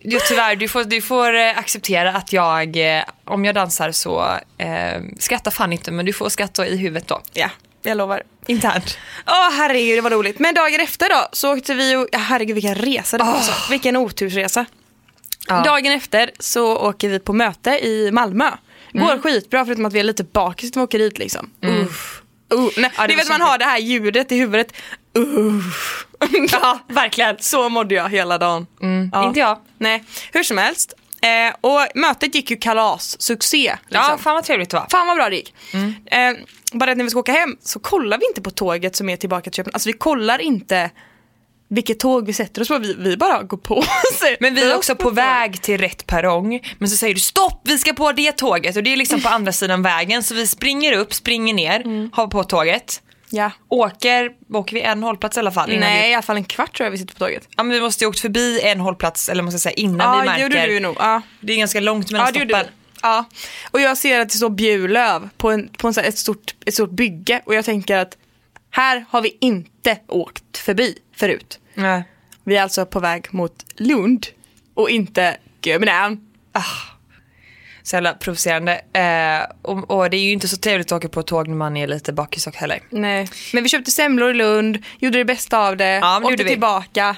[0.07, 4.37] Jo, tyvärr, du får, du får eh, acceptera att jag, eh, om jag dansar så
[4.57, 7.21] eh, skrattar fan inte, men du får skratta i huvudet då.
[7.33, 7.49] Ja,
[7.89, 8.23] jag lovar.
[8.47, 8.97] Internt.
[9.27, 10.39] Åh herregud det var roligt.
[10.39, 13.33] Men dagen efter då så åkte vi och, ja, herregud vilken resa det var.
[13.33, 13.51] alltså.
[13.71, 14.65] Vilken otursresa.
[15.47, 15.63] Ja.
[15.63, 18.51] Dagen efter så åker vi på möte i Malmö.
[18.93, 21.49] Går skitbra förutom att vi är lite bakis när vi åker dit liksom.
[21.61, 22.21] Uff.
[22.53, 24.73] Uh, nej, Ja, det vet man har det här ljudet i huvudet.
[25.13, 26.05] Uff.
[26.51, 27.35] ja, verkligen.
[27.39, 28.67] Så mådde jag hela dagen.
[29.11, 29.27] Ja.
[29.27, 29.57] Inte jag.
[29.77, 30.93] Nej, hur som helst.
[31.25, 33.77] Eh, och mötet gick ju kalas, succé.
[33.83, 34.05] Liksom.
[34.09, 34.87] Ja, fan vad trevligt det var.
[34.91, 35.53] Fan vad bra det gick.
[36.05, 36.33] Eh,
[36.73, 39.17] bara att när vi ska åka hem så kollar vi inte på tåget som är
[39.17, 39.75] tillbaka till Köpenhamn.
[39.75, 40.89] Alltså vi kollar inte
[41.67, 42.77] vilket tåg vi sätter oss på.
[42.77, 43.83] Vi, vi bara går på.
[44.39, 47.77] Men vi är också på väg till rätt perrong, men så säger du stopp, vi
[47.77, 50.93] ska på det tåget och det är liksom på andra sidan vägen så vi springer
[50.93, 53.51] upp, springer ner, hoppar på tåget, Ja.
[53.69, 55.69] åker, åker vi en hållplats i alla fall?
[55.69, 57.47] Nej, Vi, i alla fall en kvart tror jag vi sitter på tåget.
[57.57, 60.17] ja, men vi måste ju åkt förbi en hållplats, eller måste jag säga innan vi
[60.17, 60.49] Ja, märker.
[60.49, 60.95] det gjorde du nog.
[60.99, 61.21] Ja.
[61.39, 62.65] Det är ganska långt mellan Ja, stoppen.
[63.01, 63.25] Ja.
[63.71, 66.55] Och jag ser att det står Bjurlöv på, en, på en, så här, ett, stort,
[66.65, 68.17] ett stort bygge och jag tänker att
[68.71, 71.59] här har vi inte åkt förbi förut.
[71.73, 72.03] Nej.
[72.43, 74.27] Vi är alltså på väg mot Lund
[74.73, 76.19] och inte Köpenhamn.
[77.85, 78.73] Så jävla provocerande.
[78.93, 81.77] Eh, och, och det är ju inte så trevligt att åka på tåg när man
[81.77, 82.79] är lite bakis och heller.
[82.89, 83.27] Nej.
[83.53, 86.49] Men vi köpte semlor i Lund, gjorde det bästa av det, Ja, åkte gjorde vi.
[86.49, 87.15] tillbaka.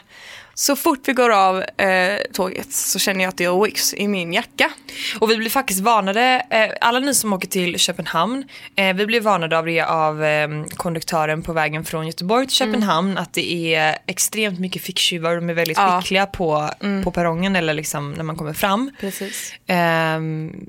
[0.60, 4.08] Så fort vi går av eh, tåget så känner jag att det är Wix i
[4.08, 4.72] min jacka.
[5.20, 8.44] Och vi blir faktiskt varnade, eh, alla ni som åker till Köpenhamn,
[8.76, 13.18] eh, vi blir varnade av det av eh, konduktören på vägen från Göteborg till Köpenhamn
[13.18, 16.02] att det är extremt mycket ficktjuvar och de är väldigt Ja.
[16.02, 16.70] skickliga på,
[17.04, 18.92] på perrongen eller liksom när man kommer fram.
[19.00, 19.54] Precis.
[19.68, 20.66] Ehm,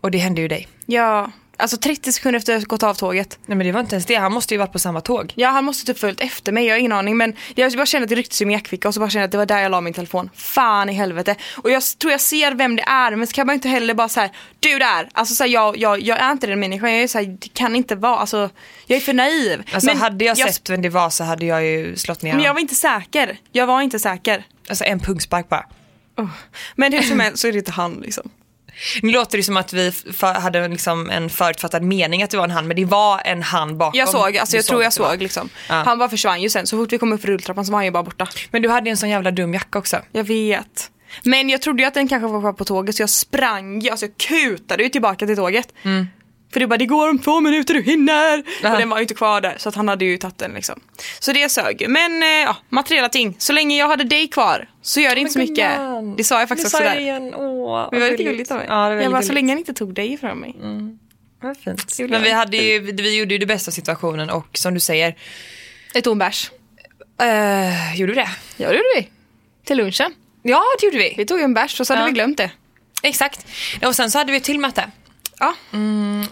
[0.00, 0.68] och det hände ju dig.
[0.86, 3.38] Ja, Alltså 30 sekunder efter att jag gått av tåget.
[3.46, 5.32] Nej men det var inte ens det, han måste ju varit på samma tåg.
[5.36, 8.04] Ja han måste typ följt efter mig, jag har ingen aning men jag bara kände
[8.04, 9.58] att det rycktes i min jackficka och så bara kände jag att det var där
[9.58, 10.30] jag la min telefon.
[10.34, 11.34] Fan i helvete.
[11.56, 14.08] Och jag tror jag ser vem det är men så kan man inte heller bara
[14.08, 15.08] säga du där.
[15.12, 17.48] Alltså så här, jag, jag, jag är inte den människan, jag är så här, det
[17.54, 18.50] kan inte vara, alltså
[18.86, 19.62] jag är för naiv.
[19.72, 22.44] Alltså men hade jag sett vem det var så hade jag ju slått ner Men
[22.44, 23.38] jag var inte säker.
[23.52, 24.46] Jag var inte säker.
[24.68, 25.66] Alltså en pungspark bara.
[26.16, 26.30] Oh.
[26.74, 28.30] Men hur som helst så är det inte han liksom.
[29.02, 32.50] Nu låter det som att vi hade liksom en förutfattad mening att det var en
[32.50, 33.98] han, men det var en han bakom.
[33.98, 35.48] Jag såg, alltså jag tror jag såg liksom.
[35.68, 35.74] Ja.
[35.74, 37.84] Han bara försvann ju sen, så fort vi kom upp för rulltrappan så var han
[37.84, 38.26] ju bara borta.
[38.50, 40.00] Men du hade en sån jävla dum jacka också.
[40.12, 40.90] Jag vet.
[41.22, 43.90] Men jag trodde ju att den kanske var kvar på tåget så jag sprang ju,
[43.90, 45.68] alltså jag kutade ju tillbaka till tåget.
[46.56, 48.42] För det bara, det går om två minuter, du hinner!
[48.62, 48.72] Ja.
[48.72, 50.80] Och den var ju inte kvar där så att han hade ju tagit den liksom.
[51.20, 51.88] Så det sög ju.
[51.88, 53.34] Men eh, ja, materiella ting.
[53.38, 55.70] Så länge jag hade dig kvar så gör det inte så mycket.
[56.16, 56.98] Det sa jag faktiskt också där.
[57.00, 57.34] igen.
[57.34, 58.66] Åh, Det var lite gulligt av mig.
[58.68, 60.54] Ja, det jag bara, så länge han inte tog dig ifrån mig.
[61.42, 61.98] Vad fint.
[62.10, 65.14] Men vi, hade ju, vi gjorde ju det bästa av situationen och som du säger,
[65.94, 66.50] Ett ton bärs.
[67.22, 68.30] uh, gjorde vi det?
[68.56, 69.08] Ja det gjorde vi.
[69.64, 70.14] Till lunchen.
[70.42, 71.14] Ja, det gjorde vi.
[71.16, 72.06] Vi tog en bärs och så hade Ja.
[72.06, 72.50] vi glömt det.
[73.02, 73.46] Exakt.
[73.84, 74.90] Och sen så hade vi ett till möte.
[75.38, 75.54] Ja,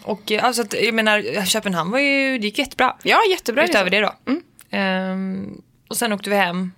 [0.02, 2.96] Och eh, alltså, att, jag menar, Köpenhamn var ju, det gick jättebra.
[3.02, 3.64] ja jättebra.
[3.64, 4.14] Utöver liksom.
[4.26, 4.76] det då.
[4.76, 6.72] Ehm, och sen åkte vi hem.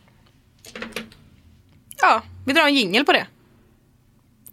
[2.03, 3.27] Ja, vi drar en jingel på det.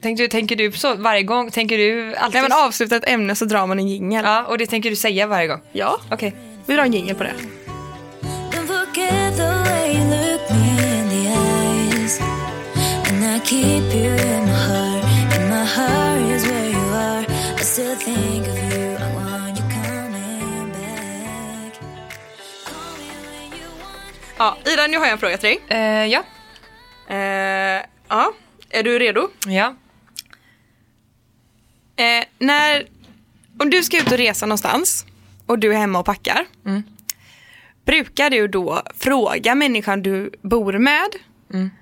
[0.01, 1.51] Tänkte, tänker du så varje gång?
[1.51, 2.41] Tänker du alltid?
[2.41, 4.25] När man avslutar ett ämne så drar man en jingel.
[4.25, 5.61] Ja, och det tänker du säga varje gång?
[5.71, 6.35] Ja, Okej.
[6.65, 7.33] vi drar en jingel på det.
[13.35, 15.03] I keep you in my heart.
[15.33, 16.62] And my heart is where
[24.37, 25.59] Ja, Ida, nu har jag en fråga till dig.
[25.67, 26.23] Eh, ja.
[27.07, 28.33] Eh, ja,
[28.69, 29.29] är du redo?
[29.47, 29.75] Ja.
[31.95, 32.87] Eh, när,
[33.59, 35.05] om du ska ut och resa någonstans
[35.45, 36.45] och du är hemma och packar.
[37.85, 41.09] Brukar du då fråga människan du bor med?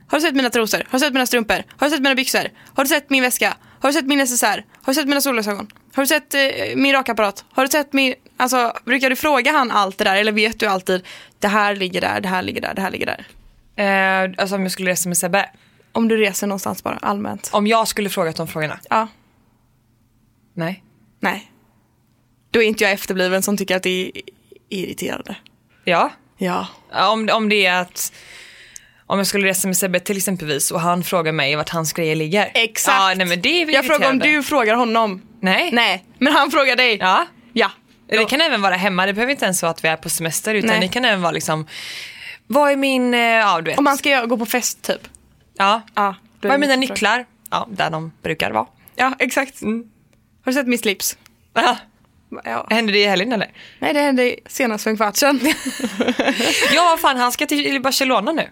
[0.08, 0.78] Har du sett mina trosor?
[0.78, 1.64] Har du sett mina strumpor?
[1.78, 2.50] Har du sett mina byxor?
[2.76, 3.58] Har du sett min väska?
[3.80, 4.66] Har du sett min necessär?
[4.82, 5.68] Har du sett mina solglasögon?
[5.94, 6.42] Har du sett eh,
[6.76, 7.46] min rakapparat?
[7.52, 8.14] Har du sett min...
[8.38, 11.06] Alltså, brukar du fråga han allt det där eller vet du alltid
[11.40, 13.26] det här ligger där, det här ligger där, det här ligger där?
[13.76, 15.50] Eh, alltså om jag skulle resa med Sebbe.
[15.92, 17.50] Om du reser någonstans bara, allmänt.
[17.54, 18.80] Om jag skulle frågat de frågorna?
[18.90, 19.08] Ja,
[20.54, 20.84] Nej.
[21.20, 21.52] nej.
[22.52, 24.12] Då är inte jag efterbliven som tycker att det är
[24.70, 25.36] irriterande.
[25.84, 26.10] Ja.
[26.38, 26.68] Ja.
[27.12, 28.14] Om, om det är att
[29.06, 32.16] om jag skulle resa med Sebbe till exempelvis och han frågar mig vart hans grejer
[32.16, 32.52] ligger.
[32.54, 32.98] Exakt.
[32.98, 35.22] Ja, nej, men det är Jag frågar om du frågar honom.
[35.42, 35.70] Nej.
[35.72, 36.98] Nej, men han frågar dig.
[37.00, 37.26] Ja.
[37.54, 37.72] Ja.
[38.08, 40.56] Det kan även vara hemma, det behöver inte ens vara att vi är på semester
[40.56, 40.80] utan Nej.
[40.80, 41.68] det kan även vara liksom
[42.48, 43.78] Vad är min, eh, ja du vet.
[43.78, 45.08] Om man ska gå på fest typ.
[45.58, 45.82] Ja.
[45.96, 47.26] Ja, då Vad är mina nycklar?
[47.52, 48.66] Ja, där de brukar vara.
[48.96, 49.62] Ja, exakt.
[49.62, 49.84] Mm.
[50.46, 51.18] Har du sett min slips?
[51.54, 51.78] Ja.
[52.44, 52.68] Ja.
[52.70, 53.52] Hände det i helgen eller?
[53.80, 55.40] Nej, det hände senast för en kvart sedan.
[56.74, 58.50] Ja, vad fan, han ska till Barcelona nu.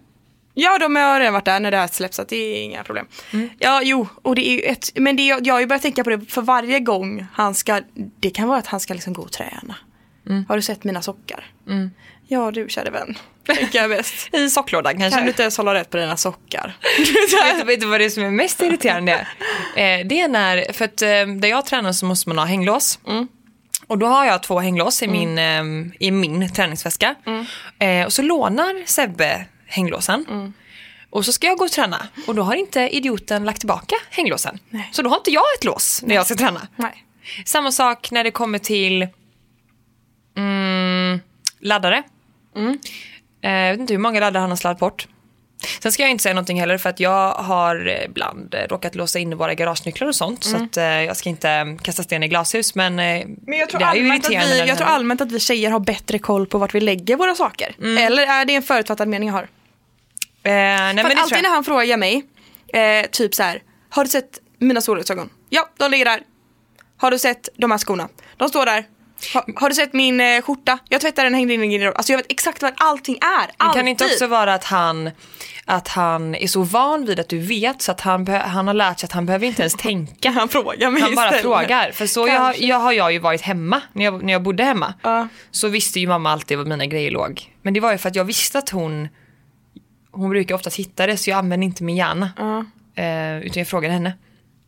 [0.53, 3.07] Ja, de har redan varit där när det här släpps, så det är inga problem.
[3.33, 3.49] Mm.
[3.59, 6.03] Ja, jo, och det är ju ett, men det är, jag har ju börjat tänka
[6.03, 7.81] på det för varje gång han ska,
[8.19, 9.75] det kan vara att han ska liksom gå och träna.
[10.29, 10.45] Mm.
[10.49, 11.45] Har du sett mina sockar?
[12.27, 13.17] Ja, du kära vän.
[13.55, 14.29] Tänker jag bäst.
[14.35, 15.17] I socklådan kanske.
[15.17, 16.77] Kan du inte ens hålla rätt på dina sockar?
[17.57, 19.27] vet, vet du vad det är som är mest irriterande?
[19.75, 22.99] Eh, det är när, för att eh, där jag tränar så måste man ha hänglås.
[23.87, 25.63] Och då har jag två hänglås i min, eh,
[25.99, 27.15] i min träningsväska.
[27.79, 30.53] Eh, och så lånar Sebbe hänglåsen.
[31.09, 34.59] Och så ska jag gå och träna och då har inte idioten lagt tillbaka hänglåsen.
[34.69, 34.89] Nej.
[34.91, 36.67] Så då har inte jag ett lås när jag ska träna.
[36.75, 37.05] Nej.
[37.45, 39.07] Samma sak när det kommer till
[40.37, 41.19] mm,
[41.59, 42.03] laddare.
[43.41, 45.07] Eh, Jag vet inte hur många laddare han har sladdat bort.
[45.79, 48.95] Sen ska jag inte säga någonting heller för att jag har eh, ibland eh, råkat
[48.95, 50.43] låsa in våra garagenycklar och sånt.
[50.43, 53.79] Så att, eh, jag ska inte eh, kasta sten i glashus men, Men jag tror,
[53.79, 56.57] det är allmänt att, vi, jag tror allmänt att vi tjejer har bättre koll på
[56.57, 57.75] vart vi lägger våra saker.
[57.99, 59.47] Eller är det en förutfattad mening jag har?
[60.49, 62.23] Eh, nej, men det alltid när han frågar mig,
[62.73, 65.29] eh, typ så här, har du sett mina solglasögon?
[65.49, 66.21] Ja, de ligger där.
[66.97, 68.09] Har du sett de här skorna?
[68.37, 68.85] De står där.
[69.33, 70.79] Ha, har du sett min eh, skjorta?
[70.89, 71.93] Jag tvättade den, hängde in i en garderob.
[71.97, 73.47] Alltså jag vet exakt vad allting är.
[73.47, 73.79] Det Alltid.
[73.79, 75.11] kan inte också vara att han,
[75.65, 78.99] att han är så van vid att du vet så att han, han har lärt
[78.99, 80.29] sig att han behöver inte ens tänka.
[80.39, 81.41] Han frågar mig Han bara istället.
[81.41, 81.91] frågar.
[81.91, 84.93] För så jag, jag har jag ju varit hemma, när jag, när jag bodde hemma.
[85.03, 85.27] Ja.
[85.51, 87.55] Så visste ju mamma alltid var mina grejer låg.
[87.61, 89.07] Men det var ju för att jag visste att hon,
[90.11, 92.31] hon brukar oftast hitta det så jag använde inte min hjärna.
[92.37, 92.57] Ja.
[93.03, 94.13] Eh, utan jag frågade henne.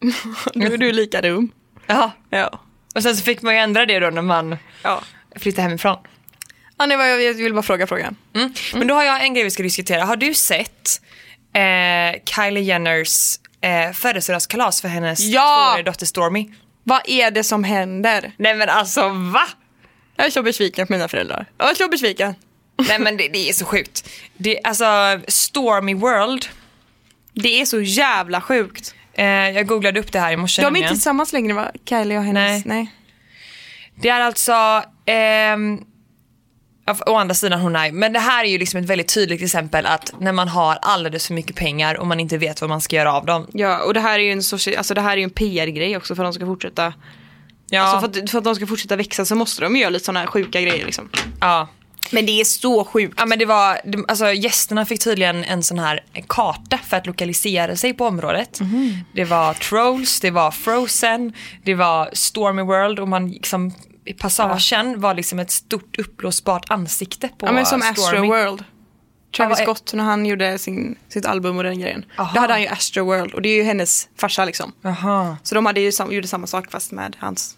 [0.56, 1.52] Nu är du lika dum.
[1.88, 2.12] Ja.
[2.30, 2.60] Ja.
[2.96, 5.02] Och sen så fick man ju ändra det då när man Ja.
[5.36, 5.98] flyttade hemifrån.
[6.78, 8.16] Ja, nej, jag vill bara fråga frågan.
[8.36, 8.54] Mm.
[8.74, 10.04] Men då har jag en grej vi ska diskutera.
[10.06, 11.02] Har du sett
[11.54, 15.68] eh, Kylie Jenners eh, födelsedagskalas för hennes Ja!
[15.72, 16.50] tvååriga dotter Stormy?
[16.84, 18.32] Vad är det som händer?
[18.38, 19.48] Nej men alltså va?
[20.16, 21.46] Jag är så besviken på mina föräldrar.
[21.58, 22.36] Jag är så besviken.
[22.88, 24.10] Nej men det, det är så sjukt.
[24.38, 24.86] Det, alltså
[25.28, 26.46] Stormy World.
[27.34, 28.96] Det är så jävla sjukt.
[29.14, 30.62] Eh, jag googlade upp det här i morse.
[30.62, 31.72] De är inte tillsammans längre va?
[31.90, 32.66] Kylie och hennes...
[32.66, 32.92] Nej.
[33.96, 34.86] Det är alltså, ja,
[37.06, 39.86] å andra sidan hon är, men det här är ju liksom ett väldigt tydligt exempel
[39.86, 42.96] att när man har alldeles för mycket pengar och man inte vet vad man ska
[42.96, 43.48] göra av dem.
[43.54, 45.98] Ja, och det här är ju en, sorts, alltså det här är ju en PR-grej
[45.98, 46.94] också för att de ska fortsätta
[47.74, 50.06] Ja, Alltså för, att, för att de ska fortsätta växa så måste de göra lite
[50.06, 51.10] sådana här sjuka grejer liksom.
[51.40, 51.68] ja.
[52.12, 53.14] Men det är så sjukt.
[53.18, 57.76] Ja men det var, alltså gästerna fick tydligen en sån här karta för att lokalisera
[57.76, 58.60] sig på området.
[59.16, 63.74] Det var Trolls, det var Frozen, det var Stormy World och man liksom
[64.06, 67.92] i passagen var liksom ett stort uppblåsbart ansikte på Ja men som Stormy.
[67.92, 68.64] Astro World.
[69.36, 72.06] Travis Ja, Scott när han gjorde sin, sitt album och den grejen.
[72.18, 72.32] Aha.
[72.34, 74.72] Då hade han ju Astro World och det är ju hennes farsa liksom.
[74.82, 75.38] Jaha.
[75.44, 77.58] Så de hade ju gjorde samma sak fast med hans,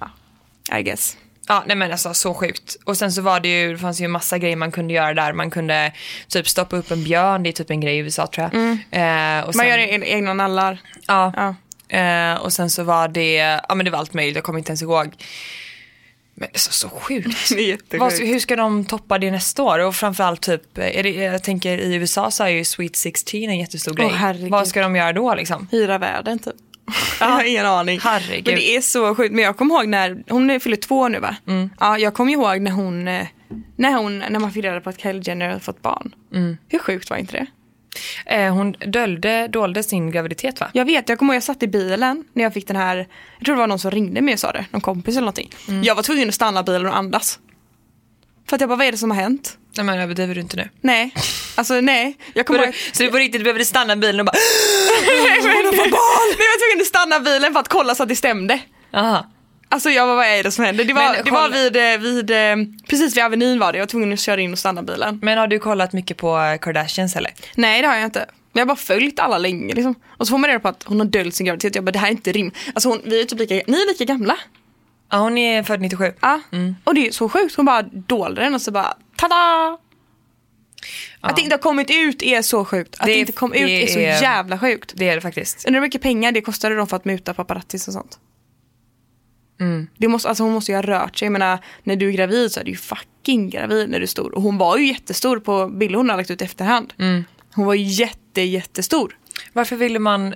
[0.00, 1.16] ja, I guess.
[1.50, 2.76] Ja nej men alltså så sjukt.
[2.84, 5.32] Och sen så var det ju, det fanns ju massa grejer man kunde göra där.
[5.32, 5.92] Man kunde
[6.28, 8.54] typ stoppa upp en björn, det är typ en grej i USA tror jag.
[8.90, 10.78] Eh, och sen, Man gör egna nallar.
[11.06, 11.32] Ja.
[11.36, 11.54] Ja.
[11.98, 13.34] Eh, och sen så var det,
[13.68, 15.14] ja men det var allt möjligt, jag kommer inte ens ihåg.
[16.34, 17.50] Men är så, så sjukt.
[18.00, 19.78] Vad, hur ska de toppa det nästa år?
[19.78, 23.58] Och framförallt typ, är det, jag tänker i USA så är ju Sweet 16 en
[23.58, 24.10] jättestor grej.
[24.14, 24.50] herregud.
[24.50, 25.68] Vad ska de göra då liksom?
[25.72, 26.54] Hyra världen typ.
[27.20, 28.00] Jag har ingen aning.
[28.00, 28.46] Herregud.
[28.46, 29.34] Men det är så sjukt.
[29.34, 31.36] Men jag kommer ihåg när, hon fyller två nu va?
[31.80, 33.26] Ja, jag kommer ihåg när hon, eh,
[33.76, 36.14] när hon, när man fick reda på att Kylie Jenner hade fått barn.
[36.68, 37.46] Hur sjukt var inte det?
[38.26, 40.70] Eh, hon dölde, dolde sin graviditet va?
[40.74, 42.96] Jag vet, jag kommer ihåg jag satt i bilen när jag fick den här,
[43.38, 45.50] jag tror det var någon som ringde mig och sa det, någon kompis eller någonting.
[45.82, 47.38] Jag var tvungen att stanna bilen och andas.
[48.48, 49.58] För att jag bara, vad är det som har hänt?
[49.76, 50.68] Nej men överdriver du inte nu?
[50.80, 51.14] Nej,
[51.54, 52.16] alltså nej.
[52.34, 54.32] Jag kommer ihåg, Så du på riktigt behövde stanna bilen och bara
[55.06, 58.16] Nej, men, nej, jag var tvungen att stanna bilen för att kolla så att det
[58.16, 58.60] stämde.
[58.92, 59.26] Aha.
[59.68, 60.84] Alltså jag bara, vad är det som händer?
[60.84, 62.56] Det var, Men det var vid, eh, vid, eh,
[62.88, 65.18] precis vid Avenyn var det, jag var tvungen att köra in och stanna bilen.
[65.22, 67.32] Men har du kollat mycket på Kardashians eller?
[67.54, 68.26] Nej det har jag inte.
[68.52, 69.94] Men jag har bara följt alla länge liksom.
[70.16, 71.74] Och så får man reda på att hon har döljt sin graviditet.
[71.74, 72.52] Jag bara, det här är inte rim.
[72.74, 74.36] Alltså hon, vi är typ lika, ni är lika gamla.
[75.12, 76.12] Ja hon är född 97.
[76.20, 76.40] Ja.
[76.84, 79.78] Och det är så sjukt, hon bara dolde den och så bara, tada!
[81.20, 82.94] Att det inte har kommit ut är så sjukt.
[82.98, 84.92] Att det, Det- inte kom ut det är så är- jävla sjukt.
[84.96, 85.64] Det är det faktiskt.
[85.66, 88.18] Undrar hur mycket pengar det kostade dem för att muta paparazzis och sånt.
[89.98, 91.26] Det måste, alltså hon måste ju ha rört sig.
[91.26, 94.06] Jag menar, när du är gravid så är du ju fucking gravid när du är
[94.06, 94.34] stor.
[94.34, 96.92] Och hon var ju jättestor på bilder hon har lagt ut efterhand.
[97.54, 99.16] Hon var ju jätte, jättestor.
[99.52, 100.34] Varför ville man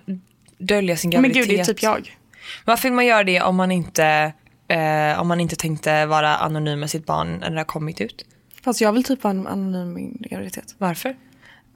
[0.59, 1.49] dölja sin Men graviditet?
[1.49, 2.19] gud, det är typ jag.
[2.65, 4.33] Varför vill man göra det om man inte,
[4.69, 8.25] eh, om man inte tänkte vara anonym med sitt barn när det har kommit ut?
[8.65, 10.75] Fast jag vill typ vara en anonym graviditet.
[10.79, 11.17] Varför?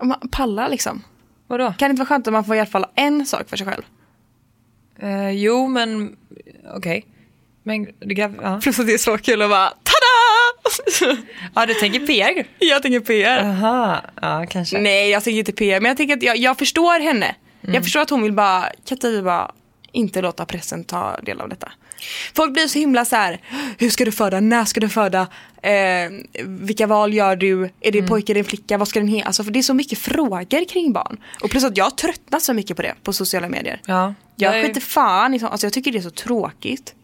[0.02, 1.02] Man pallar liksom.
[1.46, 1.74] Vadå?
[1.78, 3.66] Kan det inte vara skönt om man får i alla fall en sak för sig
[3.66, 3.82] själv?
[4.98, 6.16] Eh, jo, men
[6.76, 7.06] okej.
[7.62, 8.60] Men det grav- ja.
[8.62, 11.16] Plus att det är så kul att bara tada!
[11.54, 12.46] ja, du tänker PR?
[12.58, 13.38] jag tänker PR.
[13.38, 14.78] Aha, ja kanske.
[14.78, 15.80] Nej, jag tänker inte PR.
[15.80, 17.34] Men jag tänker att jag, jag förstår henne.
[17.60, 19.52] Jag förstår att hon vill bara, kan inte vi bara
[19.92, 21.72] inte låta pressen ta del av detta.
[22.34, 23.40] Folk blir så himla så här,
[23.78, 25.20] hur ska du föda, när ska du föda,
[25.62, 25.72] eh,
[26.44, 29.26] vilka val gör du, är det pojke eller en flicka, vad ska den heta?
[29.26, 31.16] Alltså för det är så mycket frågor kring barn.
[31.42, 33.80] Och plus att jag tröttnar så mycket på det på sociala medier.
[33.86, 34.14] Ja.
[34.36, 36.94] Jag är- skiter fan sånt, alltså jag tycker det är så tråkigt.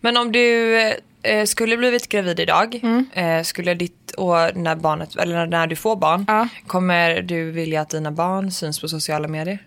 [0.00, 0.76] Men om du
[1.22, 3.06] eh, skulle blivit gravid idag, Mm.
[3.12, 6.48] eh, skulle ditt, och när barnet, eller när, när du får barn, Ja.
[6.66, 9.58] kommer du vilja att dina barn syns på sociala medier?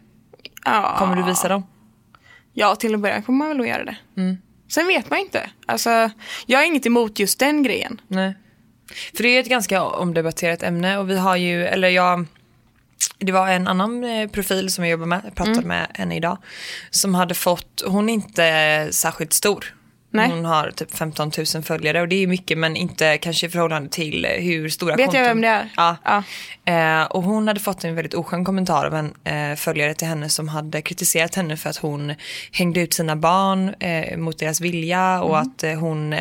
[0.65, 0.95] Ja.
[0.99, 1.63] Kommer du visa dem?
[2.57, 3.97] Ja, till en början kommer man väl att göra det.
[4.69, 5.49] Sen vet man inte.
[5.65, 6.09] Alltså,
[6.45, 8.01] jag har inget emot just den grejen.
[8.07, 8.33] Nej.
[9.15, 12.25] För det är ett ganska omdebatterat ämne och vi har ju, eller jag,
[13.19, 16.37] det var en annan eh, profil som jag jobbar med, jag pratade med henne idag,
[16.89, 19.75] som hade fått, hon är inte särskilt stor.
[20.15, 20.30] Nej.
[20.30, 23.89] Hon har typ 15 000 följare och det är mycket men inte kanske i förhållande
[23.89, 25.21] till eh, hur stora Vet konton.
[25.21, 25.69] jag vem det är?
[25.78, 25.97] Ja.
[26.04, 26.23] Ja.
[27.01, 29.13] Eh, och hon hade fått en väldigt oskön kommentar av en
[29.51, 32.13] eh, följare till henne som hade kritiserat henne för att hon
[32.51, 35.47] hängde ut sina barn eh, mot deras vilja och Mm.
[35.49, 36.15] att, eh, hon,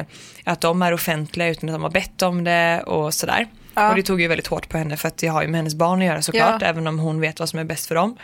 [0.45, 3.47] att de är offentliga utan att de har bett om det och sådär.
[3.77, 3.89] Ja.
[3.91, 5.75] Och det tog ju väldigt hårt på henne för att det har ju med hennes
[5.75, 6.67] barn att göra såklart Ja.
[6.67, 8.17] även om hon vet vad som är bäst för dem.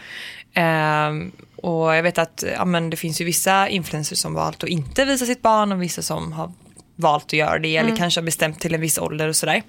[0.55, 4.69] Ehm, och jag vet att ja, men det finns ju vissa influencers som valt att
[4.71, 6.53] inte visa sitt barn och vissa som har
[6.97, 7.87] valt att göra det Mm.
[7.89, 9.63] eller kanske har bestämt till en viss ålder och sådär.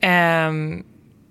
[0.00, 0.82] Ehm,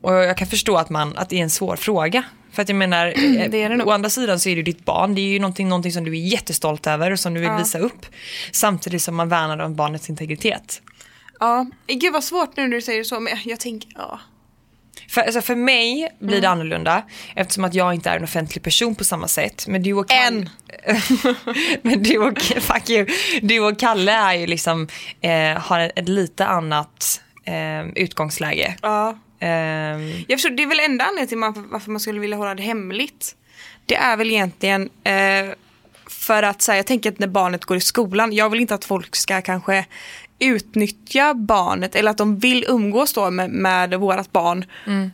[0.01, 2.23] och jag kan förstå att, man, att det är en svår fråga.
[2.51, 3.87] För att jag menar, eh, det det nog.
[3.87, 5.15] å andra sidan så är det ditt barn.
[5.15, 7.57] Det är ju någonting, någonting som du är jättestolt över och som du vill Ja.
[7.57, 8.05] visa upp.
[8.51, 10.81] Samtidigt som man värnar om barnets integritet.
[11.39, 14.19] Ja, gud vad svårt nu när du säger så, men jag tänker, ja.
[15.11, 17.03] För, alltså för mig blir det annorlunda
[17.35, 19.65] eftersom att jag inte är en offentlig person på samma sätt.
[19.67, 20.49] Men du och Kalle,
[21.81, 23.05] men du och, fuck you.
[23.41, 24.87] Du och Kalle är ju liksom,
[25.21, 28.75] eh, har ett, ett lite annat eh, utgångsläge.
[28.81, 29.17] Ja.
[29.39, 32.55] Ehm, Jag förstår, det är väl enda anledningen till man- varför man skulle vilja hålla
[32.55, 33.35] det hemligt.
[33.85, 35.53] Det är väl egentligen eh,
[36.07, 38.85] för att säga, jag tänker att när barnet går i skolan, jag vill inte att
[38.85, 39.85] folk ska kanske
[40.41, 44.65] utnyttja barnet eller att de vill umgås då med, med vårat barn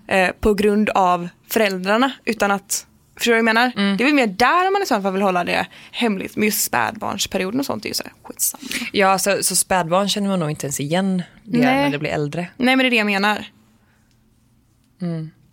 [0.08, 3.98] eh, på grund av föräldrarna utan att Förstår du vad jag menar?
[3.98, 6.36] Det är väl mer där man i så fall vill hålla det hemligt.
[6.36, 8.64] Men just spädbarnsperioden och sånt är ju så här, skitsamma.
[8.92, 11.84] ja, så, så spädbarn känner man nog inte ens igen det Nej.
[11.84, 12.48] när det blir äldre.
[12.58, 13.46] Nej men det är det jag menar.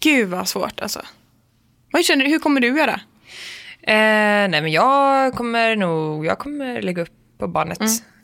[0.01, 1.03] Gud vad svårt alltså.
[1.93, 3.01] Vad känner hur kommer du göra?
[3.83, 7.79] Eh, nej men jag kommer nog, jag kommer lägga upp på barnet.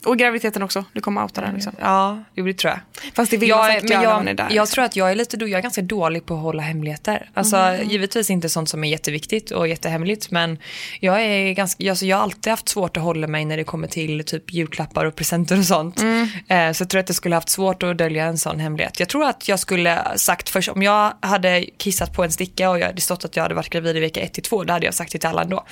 [0.05, 1.73] Och graviditeten också, du kommer outa den liksom.
[1.79, 2.79] Ja, jo, det tror jag.
[3.13, 4.43] Fast det vill man jag, säkert göra jag, när man är där.
[4.43, 4.67] jag liksom.
[4.67, 7.29] tror att jag är lite jag är ganska dålig på att hålla hemligheter.
[7.33, 7.89] Alltså Mm.
[7.89, 10.57] givetvis inte sånt som är jätteviktigt och jättehemligt men
[10.99, 13.87] jag är ganska, alltså, jag har alltid haft svårt att hålla mig när det kommer
[13.87, 16.01] till typ julklappar och presenter och sånt.
[16.01, 16.27] Mm.
[16.47, 18.99] Eh, så jag tror att jag skulle haft svårt att dölja en sån hemlighet.
[18.99, 22.79] Jag tror att jag skulle sagt först, om jag hade kissat på en sticka och
[22.79, 24.85] jag hade stått att jag hade varit gravid i vecka 1 till 2, då hade
[24.85, 25.65] jag sagt det till alla ändå.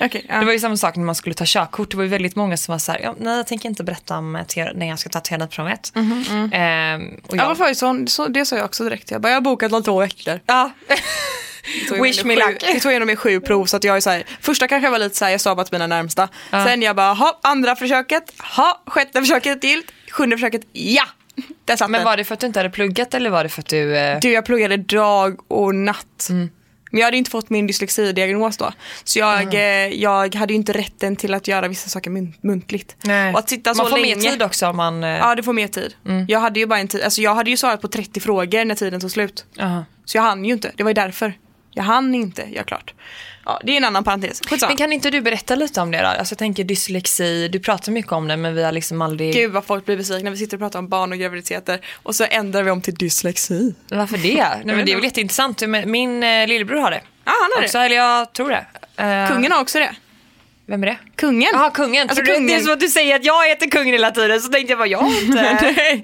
[0.00, 0.38] Okej, ja.
[0.38, 1.90] Det var ju samma sak när man skulle ta körkort.
[1.90, 4.18] Det var ju väldigt många som var så här, ja, nej jag tänker inte berätta
[4.18, 4.32] om
[4.74, 5.92] när jag ska ta teranprovet.
[5.94, 9.10] Mhm, Ehm, och Ja, jag, det så, så, det sa jag också direkt.
[9.10, 10.40] Jag bara, jag har bokat om två veckor.
[10.46, 10.70] ja.
[12.02, 12.60] Wish me luck.
[12.60, 14.98] Det tog igenom mig sju prov så att jag är så här, första kanske var
[14.98, 16.28] lite så här, jag sa bara till mina närmsta.
[16.50, 21.04] Sen jag bara, ha, andra försöket, ha, sjätte försöket till, sjunde försöket, ja!
[21.88, 23.96] Men var det för att du inte hade pluggat eller var det för att du...
[23.96, 24.18] Eh...
[24.20, 26.26] Du, jag pluggade dag och natt.
[26.30, 26.50] Mm.
[26.96, 28.72] Men jag hade inte fått min dyslexidiagnos då.
[29.04, 29.54] Så jag, Mm.
[29.92, 32.96] eh, jag hade ju inte rätten till att göra vissa saker mun- muntligt.
[33.04, 33.32] Nej.
[33.32, 34.14] Och att sitta man så får länge.
[34.16, 35.04] mer tid också om man...
[35.04, 35.10] Eh...
[35.10, 35.94] Ja, du får mer tid.
[36.06, 36.26] Mm.
[36.28, 38.74] Jag hade ju bara en tid, alltså jag hade ju svarat på 30 frågor när
[38.74, 39.44] tiden tog slut.
[39.60, 39.84] Aha.
[40.04, 41.32] Så jag hann ju inte, det var ju därför.
[41.70, 42.94] Jag hann inte, ja klart.
[43.48, 44.40] Ja, det är en annan parentes.
[44.40, 44.70] Skitsamma.
[44.70, 46.06] Men kan inte du berätta lite om det då?
[46.06, 49.34] Alltså jag tänker dyslexi, du pratar mycket om det men vi har liksom aldrig...
[49.34, 52.24] Gud vad folk blir besvikna, vi sitter och pratar om barn och graviditeter och så
[52.30, 53.74] ändrar vi om till dyslexi.
[53.90, 54.34] Varför det?
[54.64, 55.62] Nej, men det är väl jätteintressant.
[55.86, 57.00] Min eh, lillebror har det.
[57.24, 57.84] Ja, han har Också, det.
[57.84, 58.66] eller jag tror det.
[59.02, 59.94] Eh, Kungen har också det.
[60.68, 60.96] Vem är det?
[61.16, 61.48] Kungen.
[61.52, 62.08] Jaha, kungen.
[62.08, 62.62] Alltså, du- Det är kungen.
[62.64, 64.98] som att du säger att jag heter kungen hela tiden så tänkte jag bara, jag
[64.98, 65.42] har inte.
[65.76, 66.02] Nej,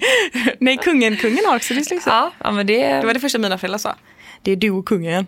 [0.59, 2.09] Nej, kungen, kungen har också dyslexi.
[2.09, 2.93] ja, ja, men det...
[2.93, 3.95] Det var det första mina föräldrar sa.
[4.41, 5.25] Det är du och kungen.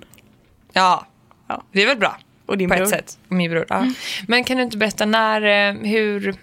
[0.74, 1.08] Ja,
[1.48, 1.64] Ja.
[1.72, 2.18] det är väl bra.
[2.46, 2.84] Och din på bror.
[2.84, 3.18] ett sätt.
[3.30, 3.66] Och min bror.
[3.70, 3.88] Ja.
[4.28, 6.36] Men kan du inte berätta när, eh, hur,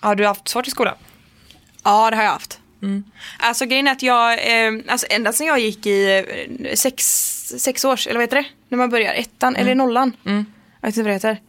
[0.00, 0.94] har du haft svårt i skolan?
[1.84, 2.60] Ja, det har jag haft.
[2.82, 3.04] Mm.
[3.38, 6.24] Alltså grejen är att jag, eh, alltså ända sedan jag gick i
[6.64, 7.04] eh, sex,
[7.58, 8.46] sex års, eller vad heter det?
[8.68, 10.16] När man börjar, ettan eller nollan.
[10.26, 10.46] Mm.
[10.80, 11.40] Jag vet inte vad det heter.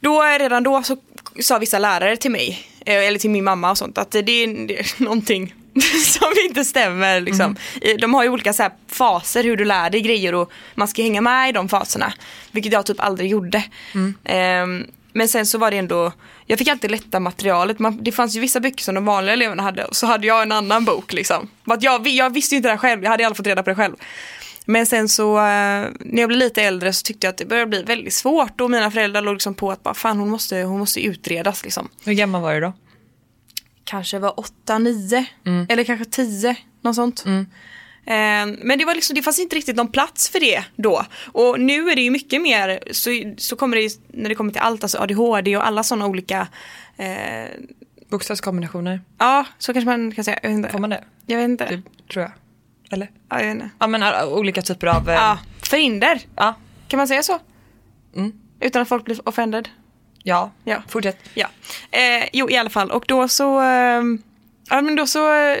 [0.00, 0.96] Då, eh, redan då så
[1.40, 4.78] sa vissa lärare till mig, eller till min mamma och sånt, att det är, det
[4.78, 5.54] är någonting
[6.06, 7.20] som inte stämmer.
[7.20, 7.56] Liksom.
[7.82, 7.96] Mm.
[8.00, 11.02] De har ju olika så här, faser hur du lär dig grejer och man ska
[11.02, 12.12] hänga med i de faserna.
[12.52, 13.64] Vilket jag typ aldrig gjorde.
[13.94, 14.14] Mm.
[14.24, 16.12] Ehm, men sen så var det ändå,
[16.46, 17.78] jag fick alltid lätta materialet.
[17.78, 20.42] Man, det fanns ju vissa böcker som de vanliga eleverna hade och så hade jag
[20.42, 21.48] en annan bok liksom.
[21.64, 23.70] Att jag, jag visste ju inte det här själv, jag hade fall fått reda på
[23.70, 23.94] det själv.
[24.64, 25.42] Men sen så eh,
[26.00, 28.70] när jag blev lite äldre så tyckte jag att det började bli väldigt svårt och
[28.70, 31.88] mina föräldrar låg liksom på att bara, fan hon måste, hon måste utredas liksom.
[32.04, 32.72] Hur gammal var du då?
[33.84, 35.26] Kanske var 8, 9
[35.68, 37.24] eller kanske 10, något sånt.
[37.26, 41.04] Eh, Men det, var liksom, det fanns inte riktigt någon plats för det då.
[41.32, 44.52] Och nu är det ju mycket mer, så, så kommer det ju, när det kommer
[44.52, 46.48] till allt, alltså ADHD och alla sådana olika
[46.96, 47.46] eh,
[48.10, 49.00] Bokstavskombinationer.
[49.18, 50.38] Ja, så kanske man kan säga.
[50.42, 50.68] Jag vet inte.
[50.68, 51.04] Får man det?
[51.26, 51.64] Jag vet inte.
[51.66, 52.32] Det tror jag.
[52.90, 53.10] Eller?
[53.28, 53.70] Ja, jag vet inte.
[53.78, 55.08] Ja men olika typer av...
[55.08, 56.20] eh, Ja, förhinder.
[56.36, 56.54] ja.
[56.88, 57.38] Kan man säga så?
[58.16, 58.32] Mm.
[58.60, 59.68] Utan att folk blir offended?
[60.22, 60.50] Ja.
[60.64, 60.82] Ja.
[60.88, 61.18] Fortsätt.
[61.34, 61.46] Ja.
[61.90, 62.90] Eh, jo, i alla fall.
[62.90, 63.60] Och då så...
[63.62, 64.02] Eh,
[64.70, 65.32] ja, men då så...
[65.34, 65.56] eh,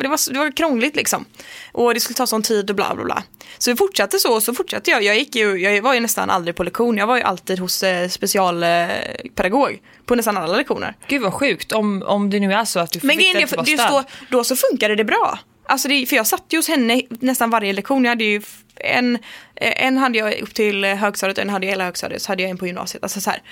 [0.00, 1.24] Det var, det var krångligt liksom.
[1.72, 3.22] Och det skulle ta sån tid och bla bla bla.
[3.58, 5.02] Så vi fortsatte så och så fortsatte jag.
[5.02, 6.96] Jag, gick ju, jag var ju nästan aldrig på lektion.
[6.96, 9.34] Jag var ju alltid hos eh, specialpedagog.
[9.34, 10.96] Pedagog på nästan alla lektioner.
[11.08, 13.46] Gud vad sjukt om, om det nu är så att du får Men grejen är,
[13.46, 14.04] för då, stöd.
[14.30, 15.38] då så funkade det bra.
[15.66, 18.04] Alltså det, för jag satt ju hos henne nästan varje lektion.
[18.04, 18.42] Jag hade ju
[18.76, 19.18] en,
[19.56, 22.58] en hade jag upp till högstadiet, en hade jag hela högstadiet, så hade jag en
[22.58, 23.02] på gymnasiet.
[23.02, 23.42] Alltså så, här.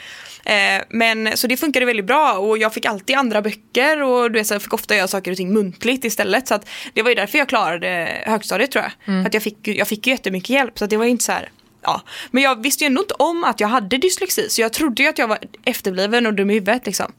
[0.44, 4.38] Eh, men, så det funkade väldigt bra och jag fick alltid andra böcker och du
[4.38, 6.48] vet, så jag fick ofta göra saker och ting muntligt istället.
[6.48, 9.22] Så att det var ju därför jag klarade högstadiet tror jag.
[9.22, 11.48] För att jag fick, jag fick ju jättemycket hjälp så det var inte så här
[11.82, 15.02] Ja, men jag visste ju ändå inte om att jag hade dyslexi så jag trodde
[15.02, 17.12] ju att jag var efterbliven och dum i huvudet liksom.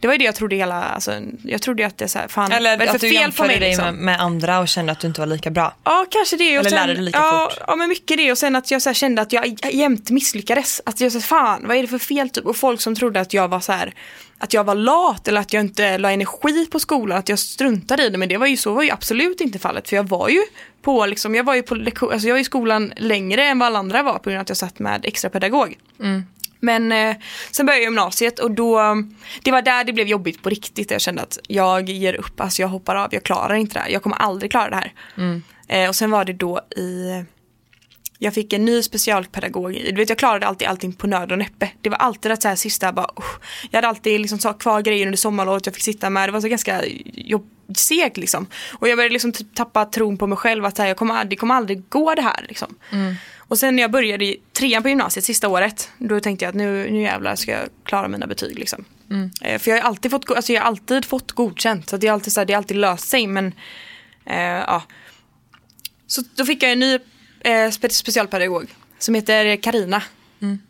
[0.00, 2.52] Det var ju det jag trodde hela, alltså, jag trodde att det så här, fan,
[2.52, 3.84] Eller för att du fel jämförde mig dig liksom?
[3.84, 5.74] med, med andra och kände att du inte var lika bra.
[5.84, 6.58] Ja, kanske det.
[6.58, 7.64] Och Eller sen, lärde dig lika ja, fort.
[7.66, 8.32] Ja, men mycket det.
[8.32, 10.80] Och sen att jag så här, kände att jag jämt misslyckades.
[10.86, 12.46] Att jag sa, fan, vad är det för fel typ?
[12.46, 13.94] Och folk som trodde att jag var så här,
[14.44, 18.04] att jag var lat eller att jag inte la energi på skolan, att jag struntade
[18.04, 18.18] i det.
[18.18, 19.88] Men det var ju så var ju absolut inte fallet.
[19.88, 20.42] För jag var ju
[20.82, 23.66] på, liksom, jag var ju på lektion, alltså jag var i skolan längre än vad
[23.66, 25.78] alla andra var på grund av att jag satt med extra pedagog.
[26.60, 27.16] Men eh,
[27.50, 28.80] sen började jag gymnasiet och då,
[29.42, 30.90] det var där det blev jobbigt på riktigt.
[30.90, 33.88] Jag kände att jag ger upp, alltså jag hoppar av, jag klarar inte det här.
[33.90, 34.92] Jag kommer aldrig klara det här.
[35.68, 37.24] Eh, och sen var det då i,
[38.24, 39.72] jag fick en ny specialpedagog.
[39.72, 41.70] Du vet jag klarade alltid allting på nöd och näppe.
[41.80, 43.40] Det var alltid att så här sista bara, usch.
[43.70, 46.28] jag hade alltid liksom kvar grejer under sommarlovet jag fick sitta med.
[46.28, 48.46] Det var så ganska jobb, segt liksom.
[48.72, 51.54] Och jag började liksom tappa tron på mig själv att här, jag kommer, det kommer
[51.54, 52.76] aldrig gå det här liksom.
[53.38, 56.56] Och sen när jag började i trean på gymnasiet sista året, då tänkte jag att
[56.56, 58.84] nu, nu jävlar ska jag klara mina betyg liksom.
[59.40, 62.12] Eh, för jag har alltid fått, alltså jag har alltid fått godkänt, så det, är
[62.12, 63.54] alltid så här, det har alltid löst sig men
[64.26, 64.82] eh, ja.
[66.06, 66.98] Så då fick jag en ny
[67.44, 68.66] eh, spe- specialpedagog
[68.98, 70.02] som heter Karina.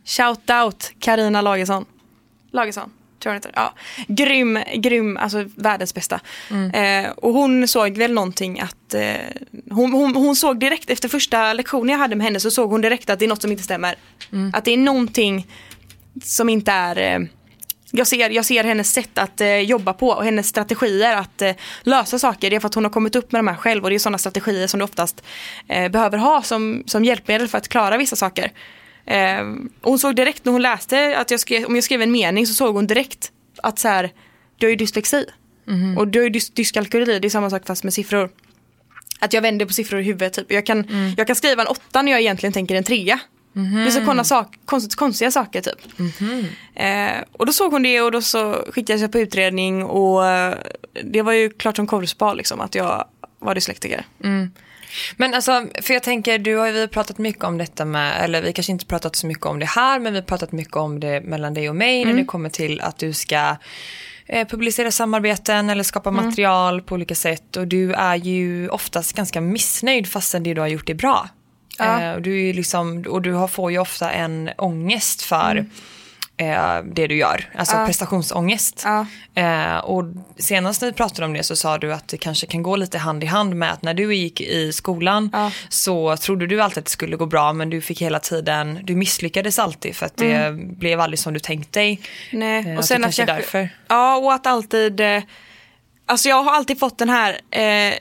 [0.05, 1.85] Shout out Karina Lagesson.
[2.53, 2.91] Lagesson,
[3.23, 3.53] tror jag hon.
[3.55, 3.75] Ja.
[4.09, 6.21] Grym, grym, alltså världens bästa.
[6.73, 9.15] Eh, och hon såg väl någonting att, eh,
[9.71, 12.81] hon, hon, hon såg direkt efter första lektionen jag hade med henne så såg hon
[12.81, 13.95] direkt att det är något som inte stämmer.
[14.53, 15.47] Att det är någonting
[16.23, 17.27] som inte är eh,
[17.97, 21.53] jag ser, jag ser hennes sätt att eh, jobba på och hennes strategier att eh,
[21.83, 22.51] lösa saker.
[22.51, 23.99] Det är för att hon har kommit upp med de här själv och det är
[23.99, 25.25] sådana strategier som du oftast
[25.69, 28.53] eh, behöver ha som, som hjälpmedel för att klara vissa saker.
[29.07, 29.41] Eh,
[29.81, 32.47] och hon såg direkt när hon läste att jag skrev, om jag skrev en mening
[32.47, 33.33] så såg hon direkt
[33.63, 34.13] att så här,
[34.59, 35.27] du har ju dyslexi.
[35.99, 38.31] Och du har ju dys, dyskalkyli, det är samma sak fast med siffror.
[39.19, 40.33] Att jag vänder på siffror i huvudet.
[40.33, 40.53] Typ.
[40.53, 40.87] Jag, kan,
[41.17, 43.21] jag kan skriva en åtta när jag egentligen tänker en trea.
[43.55, 45.79] Det är så konstiga, sak, konst, konstiga saker typ.
[46.75, 50.55] Eh, och då såg hon det och då så skickade jag på utredning och eh,
[51.05, 53.05] det var ju klart som korvspad liksom att jag
[53.39, 54.07] var dyslektiker.
[55.17, 58.53] Men alltså, för jag tänker, du har ju pratat mycket om detta med, eller vi
[58.53, 61.21] kanske inte pratat så mycket om det här, men vi har pratat mycket om det
[61.21, 63.57] mellan dig och mig när det kommer till att du ska
[64.27, 69.41] eh, publicera samarbeten eller skapa material på olika sätt och du är ju oftast ganska
[69.41, 71.29] missnöjd fastän det du har gjort är bra.
[71.79, 72.03] Ja.
[72.03, 75.67] Eh, du är liksom, och du får ju ofta en ångest för
[76.37, 77.87] eh, det du gör, alltså Ja.
[77.87, 78.83] prestationsångest.
[78.85, 79.07] Ja.
[79.43, 80.05] Eh, och
[80.39, 82.99] senast när vi pratade om det så sa du att det kanske kan gå lite
[82.99, 85.31] hand i hand med att när du gick i skolan
[85.69, 88.95] så trodde du alltid att det skulle gå bra men du fick hela tiden, du
[88.97, 92.01] misslyckades alltid för att det blev aldrig som du tänkt dig.
[92.33, 92.79] Nej.
[92.79, 93.69] Och sen att jag, därför.
[93.89, 95.01] Ja, och att alltid...
[96.07, 97.33] Alltså jag har alltid fått den här...
[97.51, 97.95] Eh,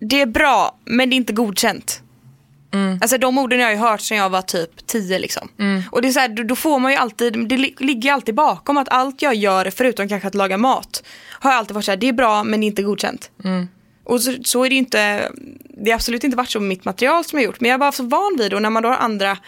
[0.00, 2.02] det är bra, men det är inte godkänt.
[3.00, 5.48] Alltså de orden har jag ju hört sedan jag var typ 10 liksom.
[5.90, 8.34] Och det är så här, då, då får man ju alltid, det li- ligger alltid
[8.34, 11.90] bakom att allt jag gör, förutom kanske att laga mat, har jag alltid varit så
[11.90, 13.30] här, det är bra men det är inte godkänt.
[14.04, 15.30] Och så, så är det ju inte,
[15.84, 17.92] det har absolut inte varit så med mitt material som jag gjort, men jag var
[17.92, 19.38] så van vid det och när man då har andra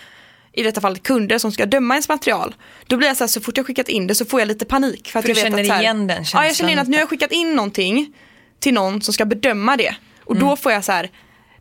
[0.53, 2.55] i detta fallet kunder som ska döma ens material.
[2.87, 4.65] Då blir jag så här, så fort jag skickat in det så får jag lite
[4.65, 5.09] panik.
[5.11, 6.69] För, att För jag du vet känner att, här, igen den Ja, jag känslan känner
[6.69, 8.13] igen att nu har jag skickat in någonting
[8.61, 9.95] till någon som ska bedöma det.
[10.25, 10.49] Och Mm.
[10.49, 11.11] då får jag så här,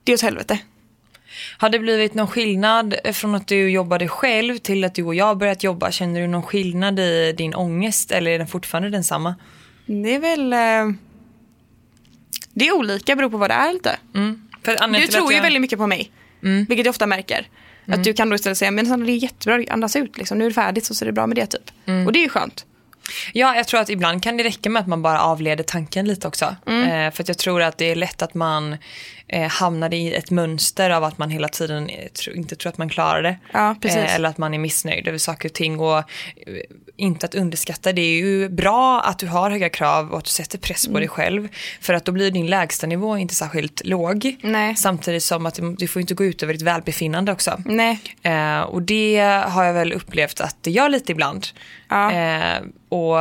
[0.03, 0.59] det är åt helvete.
[1.57, 5.37] Har det blivit någon skillnad från att du jobbade själv till att du och jag
[5.37, 5.91] börjat jobba?
[5.91, 9.35] Känner du någon skillnad i din ångest eller är den fortfarande densamma?
[9.85, 10.95] Det är väl, eh,
[12.53, 13.97] det är olika, beror på vad det är lite.
[14.13, 16.11] Anledningen Du tror ju jag- väldigt mycket på mig,
[16.67, 17.47] vilket jag ofta märker.
[17.87, 20.37] Att du kan då istället säga, men Sandra, det är jättebra, andas ut liksom.
[20.37, 21.71] nu är det färdigt så är det bra med det typ.
[22.05, 22.65] Och det är ju skönt.
[23.33, 26.27] Ja, jag tror att ibland kan det räcka med att man bara avleder tanken lite
[26.27, 26.45] också.
[26.45, 28.77] Eh, för jag tror att det är lätt att man
[29.27, 32.89] eh, hamnar i ett mönster av att man hela tiden eh, inte tror att man
[32.89, 33.37] klarar det.
[33.53, 33.75] Ja.
[33.81, 35.79] Eh, eller att man är missnöjd över saker och ting.
[35.79, 36.03] Och eh,
[36.97, 40.29] inte att underskatta, det är ju bra att du har höga krav och att du
[40.29, 41.47] sätter press på dig själv.
[41.81, 44.35] För att då blir din lägsta nivå inte särskilt låg.
[44.41, 44.75] Nej.
[44.75, 47.61] Samtidigt som att du får inte gå ut över ditt välbefinnande också.
[47.65, 51.47] Nej, Eh, och det har jag väl upplevt att det gör lite ibland.
[51.89, 52.11] Ja.
[52.89, 53.17] Och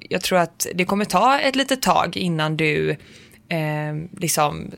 [0.00, 2.96] jag tror att det kommer ta ett litet tag innan du
[3.48, 4.70] eh, liksom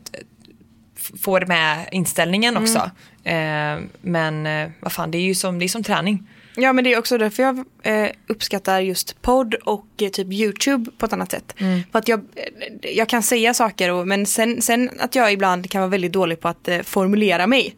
[1.21, 2.91] får med inställningen också.
[3.23, 6.27] Eh, men eh, vad fan, det är ju som, det är som träning.
[6.55, 10.91] Ja men det är också därför jag eh, uppskattar just podd och eh, typ YouTube
[10.97, 11.55] på ett annat sätt.
[11.91, 15.69] För att jag, eh, jag kan säga saker och, men sen, sen att jag ibland
[15.69, 17.75] kan vara väldigt dålig på att eh, formulera mig.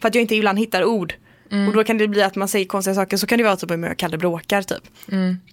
[0.00, 1.14] För att jag inte ibland hittar ord.
[1.68, 3.70] Och då kan det bli att man säger konstiga saker så kan det vara typ
[3.70, 4.82] om jag kallar bråkar typ.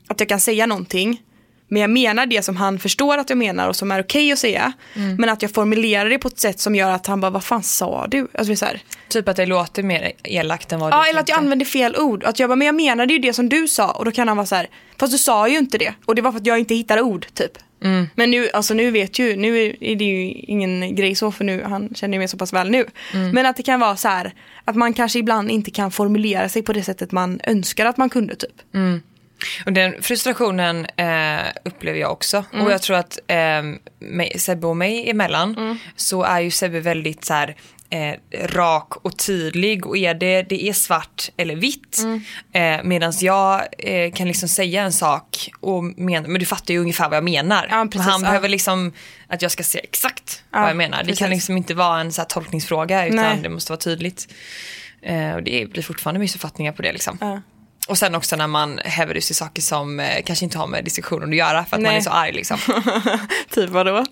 [0.07, 1.21] Att jag kan säga någonting
[1.69, 4.39] Men jag menar det som han förstår att jag menar och som är okej att
[4.39, 4.73] säga.
[5.17, 7.63] Men att jag formulerar det på ett sätt som gör att han bara, vad fan
[7.63, 8.27] sa du?
[8.33, 11.29] Alltså så här, Typ att det låter mer elakt än vad du Ja, eller att
[11.29, 12.23] jag använder fel ord.
[12.23, 13.91] Att jag bara, men jag menade ju det som du sa.
[13.91, 14.67] Och då kan han vara så här,
[14.97, 15.93] fast du sa ju inte det.
[16.05, 17.51] Och det var för att jag inte hittade ord, typ.
[18.15, 21.63] Men nu, alltså nu vet ju, nu är det ju ingen grej så för nu,
[21.63, 22.85] han känner ju mig så pass väl nu.
[23.33, 24.33] Men att det kan vara så här,
[24.65, 28.09] att man kanske ibland inte kan formulera sig på det sättet man önskar att man
[28.09, 28.61] kunde, typ.
[29.65, 32.43] Och den frustrationen eh, upplever jag också.
[32.53, 32.65] Mm.
[32.65, 33.61] Och jag tror att eh,
[33.99, 35.77] mig, Sebbe och mig emellan Mm.
[35.95, 37.55] så är ju Sebbe väldigt så här,
[37.89, 38.13] eh,
[38.47, 41.99] rak och tydlig och är det, det är svart eller vitt.
[42.03, 42.21] Mm.
[42.79, 46.79] Eh, Medan jag eh, kan liksom säga en sak och men, men du fattar ju
[46.79, 47.67] ungefär vad jag menar.
[47.71, 48.27] Ja, precis, Han ja.
[48.27, 48.93] behöver liksom
[49.27, 50.97] att jag ska säga exakt Ja, vad jag menar.
[50.97, 51.19] Det precis.
[51.19, 53.39] kan liksom inte vara en så tolkningsfråga utan Nej.
[53.43, 54.27] det måste vara tydligt.
[55.01, 57.41] Eh, och det blir fortfarande missuppfattningar på det liksom.
[57.89, 60.83] Och sen också när man häver ur sig saker som eh, kanske inte har med
[60.83, 61.97] diskussionen att göra för att man Nej.
[61.97, 62.57] är så arg liksom.
[63.49, 64.05] typ vadå?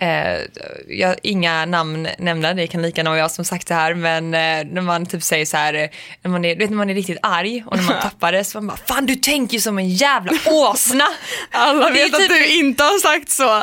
[0.00, 0.40] Eh,
[0.88, 4.24] jag, inga namn nämnda, det kan lika gärna vara jag som sagt det här men
[4.34, 5.88] eh, när man typ säger så här, eh,
[6.22, 8.58] när man är, vet, när man är riktigt arg och när man tappar det så
[8.60, 11.08] man bara fan du tänker ju som en jävla åsna.
[11.50, 13.62] Alla vet att typ- du inte har sagt så.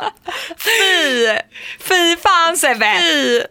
[0.57, 1.27] Fy!
[1.79, 2.93] Fy fan Sebbe!
[2.99, 3.41] Fy!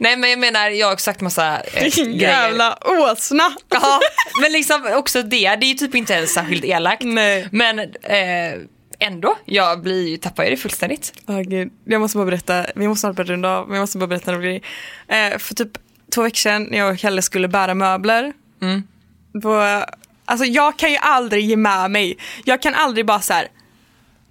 [0.00, 2.28] Nej men jag menar jag har också sagt massa eh, Vilken grejer.
[2.28, 3.52] jävla åsna.
[3.68, 4.00] Ja,
[4.42, 7.02] men liksom också det, det är ju typ inte ens särskilt elakt.
[7.04, 7.48] Nej.
[7.52, 8.58] Men eh,
[8.98, 11.12] ändå, jag blir, ju- tappar ju det fullständigt.
[11.26, 13.98] Åh gud, jag måste bara berätta, vi måste snart börja runda av, men jag måste
[13.98, 14.62] bara berätta en grej.
[15.08, 15.78] Eh, för typ
[16.14, 18.32] två veckor sedan när jag och Kalle skulle bära möbler.
[19.42, 19.84] På,
[20.24, 22.16] alltså jag kan ju aldrig ge med mig.
[22.44, 23.48] Jag kan aldrig bara så här.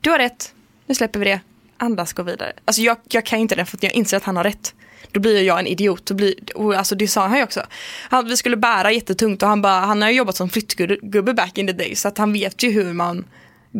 [0.01, 0.53] du har rätt,
[0.86, 1.39] nu släpper vi det,
[1.78, 2.53] andas, gå vidare.
[2.65, 4.74] Alltså jag, jag kan inte det för att jag inser att han har rätt.
[5.11, 6.05] Då blir jag en idiot.
[6.05, 7.63] Då blir, och alltså det sa han ju också.
[8.09, 11.57] Han, vi skulle bära jättetungt och han, bara, han har ju jobbat som flyttgubbe back
[11.57, 13.26] in the day så att han vet ju hur man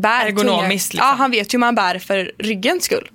[0.02, 1.08] bär Ergonomiskt, liksom.
[1.10, 3.10] Ja, han vet ju hur man bär för ryggens skull.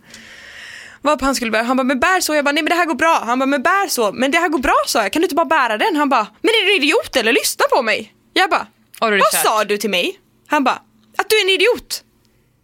[1.01, 2.87] Varpå han skulle bära, han bara men bär så, jag bara nej men det här
[2.87, 3.23] går bra.
[3.27, 5.35] Han bara men bär så, men det här går bra sa jag, kan du inte
[5.35, 5.97] bara bära den?
[5.97, 8.15] Han bara men är du idiot eller lyssna på mig?
[8.33, 8.67] Jag bara
[9.01, 9.43] vad kört.
[9.43, 10.19] sa du till mig?
[10.47, 10.83] Han bara
[11.19, 12.05] att du är en idiot.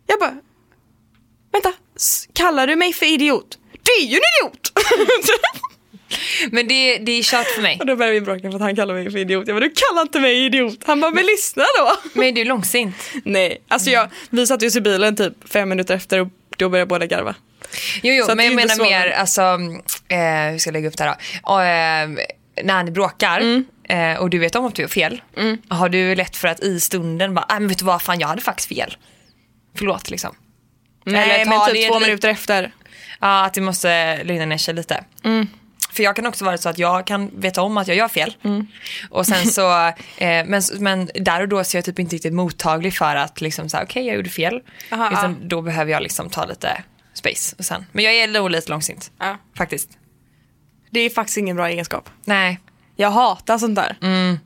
[0.07, 0.35] Jag bara
[1.53, 1.73] vänta,
[2.33, 3.59] kallar du mig för idiot?
[3.73, 4.73] Du är ju en idiot!
[6.51, 7.77] Men det, det är kört för mig.
[7.81, 9.47] och då började vi bråka för att han kallar mig för idiot.
[9.49, 10.79] Jag bara du kallar inte mig idiot.
[10.87, 11.97] Han bara men lyssna då.
[12.13, 12.97] Men är långsint.
[13.25, 16.89] Nej, alltså jag, vi satte oss i bilen typ fem minuter efter och då började
[16.89, 17.35] båda garva.
[18.03, 19.41] Jo, jo men jag menar så- mer, alltså,
[20.09, 21.53] eh, hur ska jag lägga upp det här då?
[21.61, 22.25] Eh,
[22.65, 23.65] när ni bråkar Mm.
[23.89, 25.23] eh, och du vet om att du har fel,
[25.69, 28.29] har du lätt för att i stunden bara, nej men vet du vad, fan jag
[28.29, 28.97] hade faktiskt fel.
[29.79, 30.35] Förlåt liksom.
[31.05, 32.73] Nej Eller men ta typ två minuter efter.
[33.21, 35.05] Ja, att det måste lugna ner sig lite.
[35.25, 35.47] Mm.
[35.99, 38.37] För jag kan också vara så att jag kan veta om att jag gör fel.
[38.45, 38.67] Mm.
[39.11, 39.71] Och sen så,
[40.19, 43.41] eh, men, men där och då så är jag typ inte riktigt mottaglig för att
[43.41, 44.61] liksom säga okej jag gjorde fel.
[44.93, 45.47] Aha, Utan ja.
[45.49, 46.83] då behöver jag liksom ta lite
[47.15, 47.87] space och sen.
[47.93, 49.11] Men jag är nog lite långsint.
[49.19, 49.37] Ja.
[49.57, 49.91] Faktiskt.
[50.91, 52.11] Det är faktiskt ingen bra egenskap.
[52.25, 52.61] Nej.
[52.97, 53.97] Jag hatar sånt där.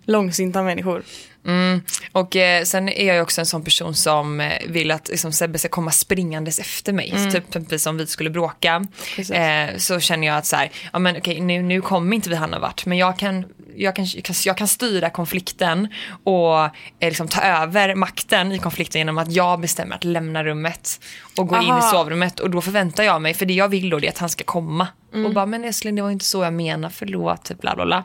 [0.04, 1.02] Långsinta människor.
[1.46, 1.82] Mm.
[2.12, 5.32] Och eh, sen är jag ju också en sån person som eh, vill att liksom,
[5.32, 7.14] Sebbe ska komma springandes efter mig.
[7.16, 8.86] Så typ exempelvis om vi skulle bråka
[9.16, 9.30] Precis.
[9.30, 12.36] eh, så känner jag att så här, ja men okej nu, nu kommer inte vi
[12.36, 13.44] hamna vart men jag kan,
[13.76, 14.06] jag kan,
[14.44, 15.88] jag kan, styra konflikten
[16.24, 16.70] och eh,
[17.00, 21.00] liksom, ta över makten i konflikten genom att jag bestämmer att lämna rummet
[21.36, 21.78] och gå in Aha.
[21.78, 24.18] i sovrummet och då förväntar jag mig, för det jag vill då det är att
[24.18, 27.60] han ska komma och bara men älskling det var inte så jag menade, förlåt, typ
[27.60, 28.04] bla bla bla.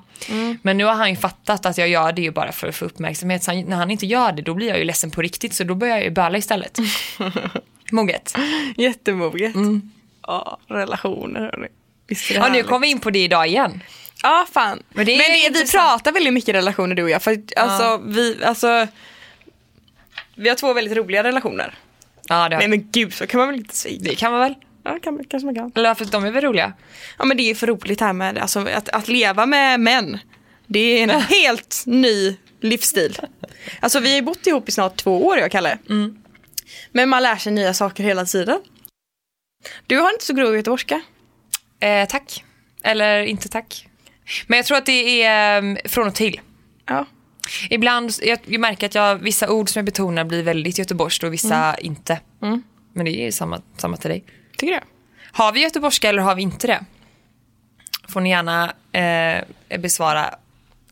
[0.61, 2.86] Men nu har han ju fattat att jag gör det ju bara för att få
[2.86, 5.53] uppmärksamhet så han, när han inte gör det då blir jag ju ledsen på riktigt
[5.53, 6.78] så då börjar jag ju böla istället.
[7.91, 8.34] Moget.
[8.78, 9.55] Jättemoget.
[10.28, 11.68] Ja, relationer hörni.
[12.34, 13.82] Ja nu kom vi in på det idag igen.
[14.24, 14.84] Ja, fan.
[14.89, 17.24] Men det är Men det, vi pratar väldigt mycket relationer du och jag.
[17.24, 18.88] För att, alltså, vi, alltså,
[20.36, 21.76] vi har två väldigt roliga relationer.
[22.30, 23.97] Ja det, har, Nej men gud, så kan man väl inte säga.
[24.01, 24.55] det kan man väl?
[24.84, 25.72] Ja, kan, kanske man kan.
[25.76, 26.74] Eller för de är väl roliga?
[27.18, 30.20] Ja men det är för roligt här med alltså, att, att leva med män.
[30.68, 33.18] Det är en helt ny livsstil.
[33.80, 35.78] Alltså vi har ju bott ihop i snart två år jag och Kalle.
[36.91, 38.59] Men man lär sig nya saker hela tiden.
[39.88, 41.01] Du har inte så grov göteborgska.
[41.80, 42.43] Eh, tack.
[42.84, 43.88] Eller inte tack.
[44.48, 46.40] Men jag tror att det är eh, från och till.
[46.86, 47.06] Ja.
[47.70, 51.34] Ibland, jag, jag märker att jag, vissa ord som jag betonar blir väldigt göteborgskt och
[51.34, 52.20] vissa inte.
[52.94, 54.24] Men det är samma, samma till dig.
[54.58, 54.80] Tycker du?
[55.32, 56.86] Har vi göteborgska eller har vi inte det?
[58.10, 60.36] Får ni gärna eh, besvara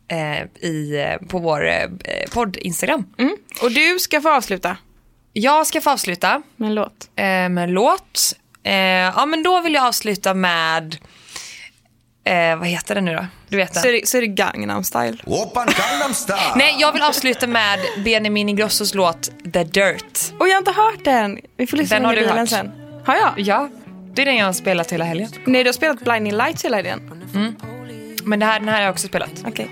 [0.07, 1.89] eh, i, eh, på vår eh,
[2.33, 3.05] podd Instagram.
[3.17, 3.37] Mm.
[3.61, 4.77] Och du ska få avsluta
[5.33, 7.09] Jag ska få avsluta med en låt.
[7.15, 8.33] eh, med en låt.
[8.63, 10.97] Eh, ja men då vill jag avsluta med
[12.25, 13.25] eh, vad heter den nu då?
[13.49, 13.81] Du vet den.
[13.83, 15.17] Så är det, så är det Gangnam style.
[15.25, 16.39] Oppan Gangnam Style.
[16.55, 20.19] Nej, jag vill avsluta med Benjamin Ingrossos låt The Dirt.
[20.39, 21.39] Och jag har inte hört den.
[21.57, 22.49] Vi får lyssna Den har du hört.
[22.49, 22.71] sen.
[23.05, 23.33] Har jag?
[23.37, 23.69] Ja,
[24.13, 25.29] det är den jag har spelat hela helgen.
[25.45, 27.11] Nej, du har spelat Blinding Lights hela tiden.
[28.23, 29.29] Men det här, den här har jag också spelat.
[29.45, 29.67] Okej.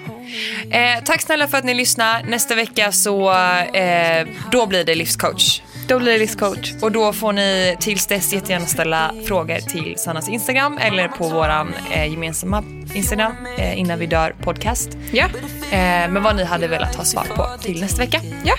[0.71, 2.23] Eh, tack snälla för att ni lyssnar.
[2.23, 5.61] Nästa vecka så eh, då blir det livscoach.
[5.87, 6.73] Då blir det livscoach.
[6.81, 11.73] Och då får ni tills dess jättegärna ställa frågor till Sannas Instagram eller på våran
[11.91, 12.63] eh, gemensamma
[12.93, 14.89] Instagram, eh, innan vi dör podcast.
[15.11, 15.25] Ja.
[15.71, 18.21] Eh, men vad ni hade velat ha svar på till nästa vecka.
[18.43, 18.55] Ja.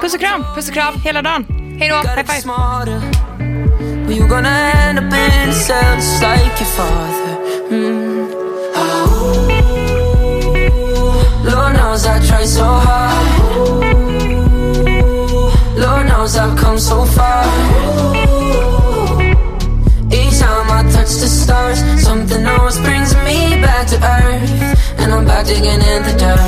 [0.00, 0.44] Puss och kram.
[0.54, 0.94] Puss och kram.
[1.04, 1.46] Hela dagen.
[1.80, 1.96] Hej då.
[1.96, 2.40] High five.
[2.40, 3.00] smarter.
[4.08, 7.36] Or you gonna end up in a cell just like your father.
[7.70, 8.28] Mm.
[8.74, 9.58] Oh.
[11.44, 13.97] Lord knows I tried so hard.
[16.28, 17.42] Knows I've come so far.
[20.12, 24.98] Each time I touch the stars, something always brings me back to earth.
[24.98, 26.38] And I'm back digging in the dirt.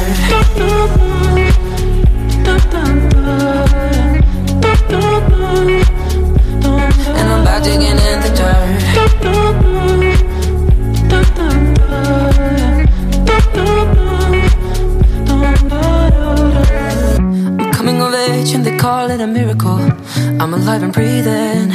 [7.19, 8.70] And I'm back digging in the dirt.
[18.49, 19.79] And they call it a miracle.
[20.41, 21.69] I'm alive and breathing.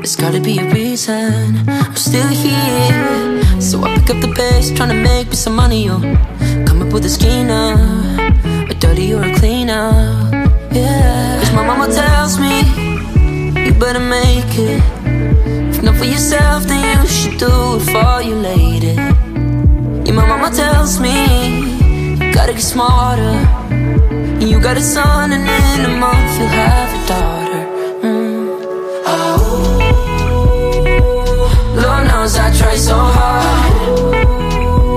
[0.00, 3.60] There's gotta be a reason I'm still here.
[3.60, 5.84] So I pick up the pace, trying to make me some money.
[5.84, 6.00] Yo.
[6.64, 7.76] Come up with a scheme now,
[8.70, 9.92] a dirty or a cleaner.
[10.72, 11.38] Yeah.
[11.40, 12.62] Cause my mama tells me
[13.66, 14.82] you better make it.
[15.68, 18.94] If not for yourself, then you should do it for your lady.
[20.06, 23.59] Yeah, my mama tells me you gotta get smarter.
[24.40, 27.62] You got a son, and in a month you'll have a daughter.
[28.06, 28.48] Mm.
[29.06, 29.40] Oh,
[31.82, 33.72] Lord knows I try so hard.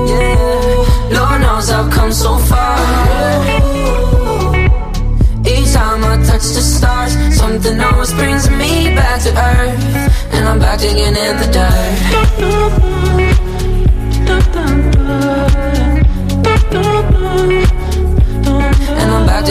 [0.09, 2.77] Yeah, Lord knows I've come so far.
[5.45, 10.59] Each time I touch the stars, something always brings me back to earth, and I'm
[10.59, 13.02] back digging in the dirt.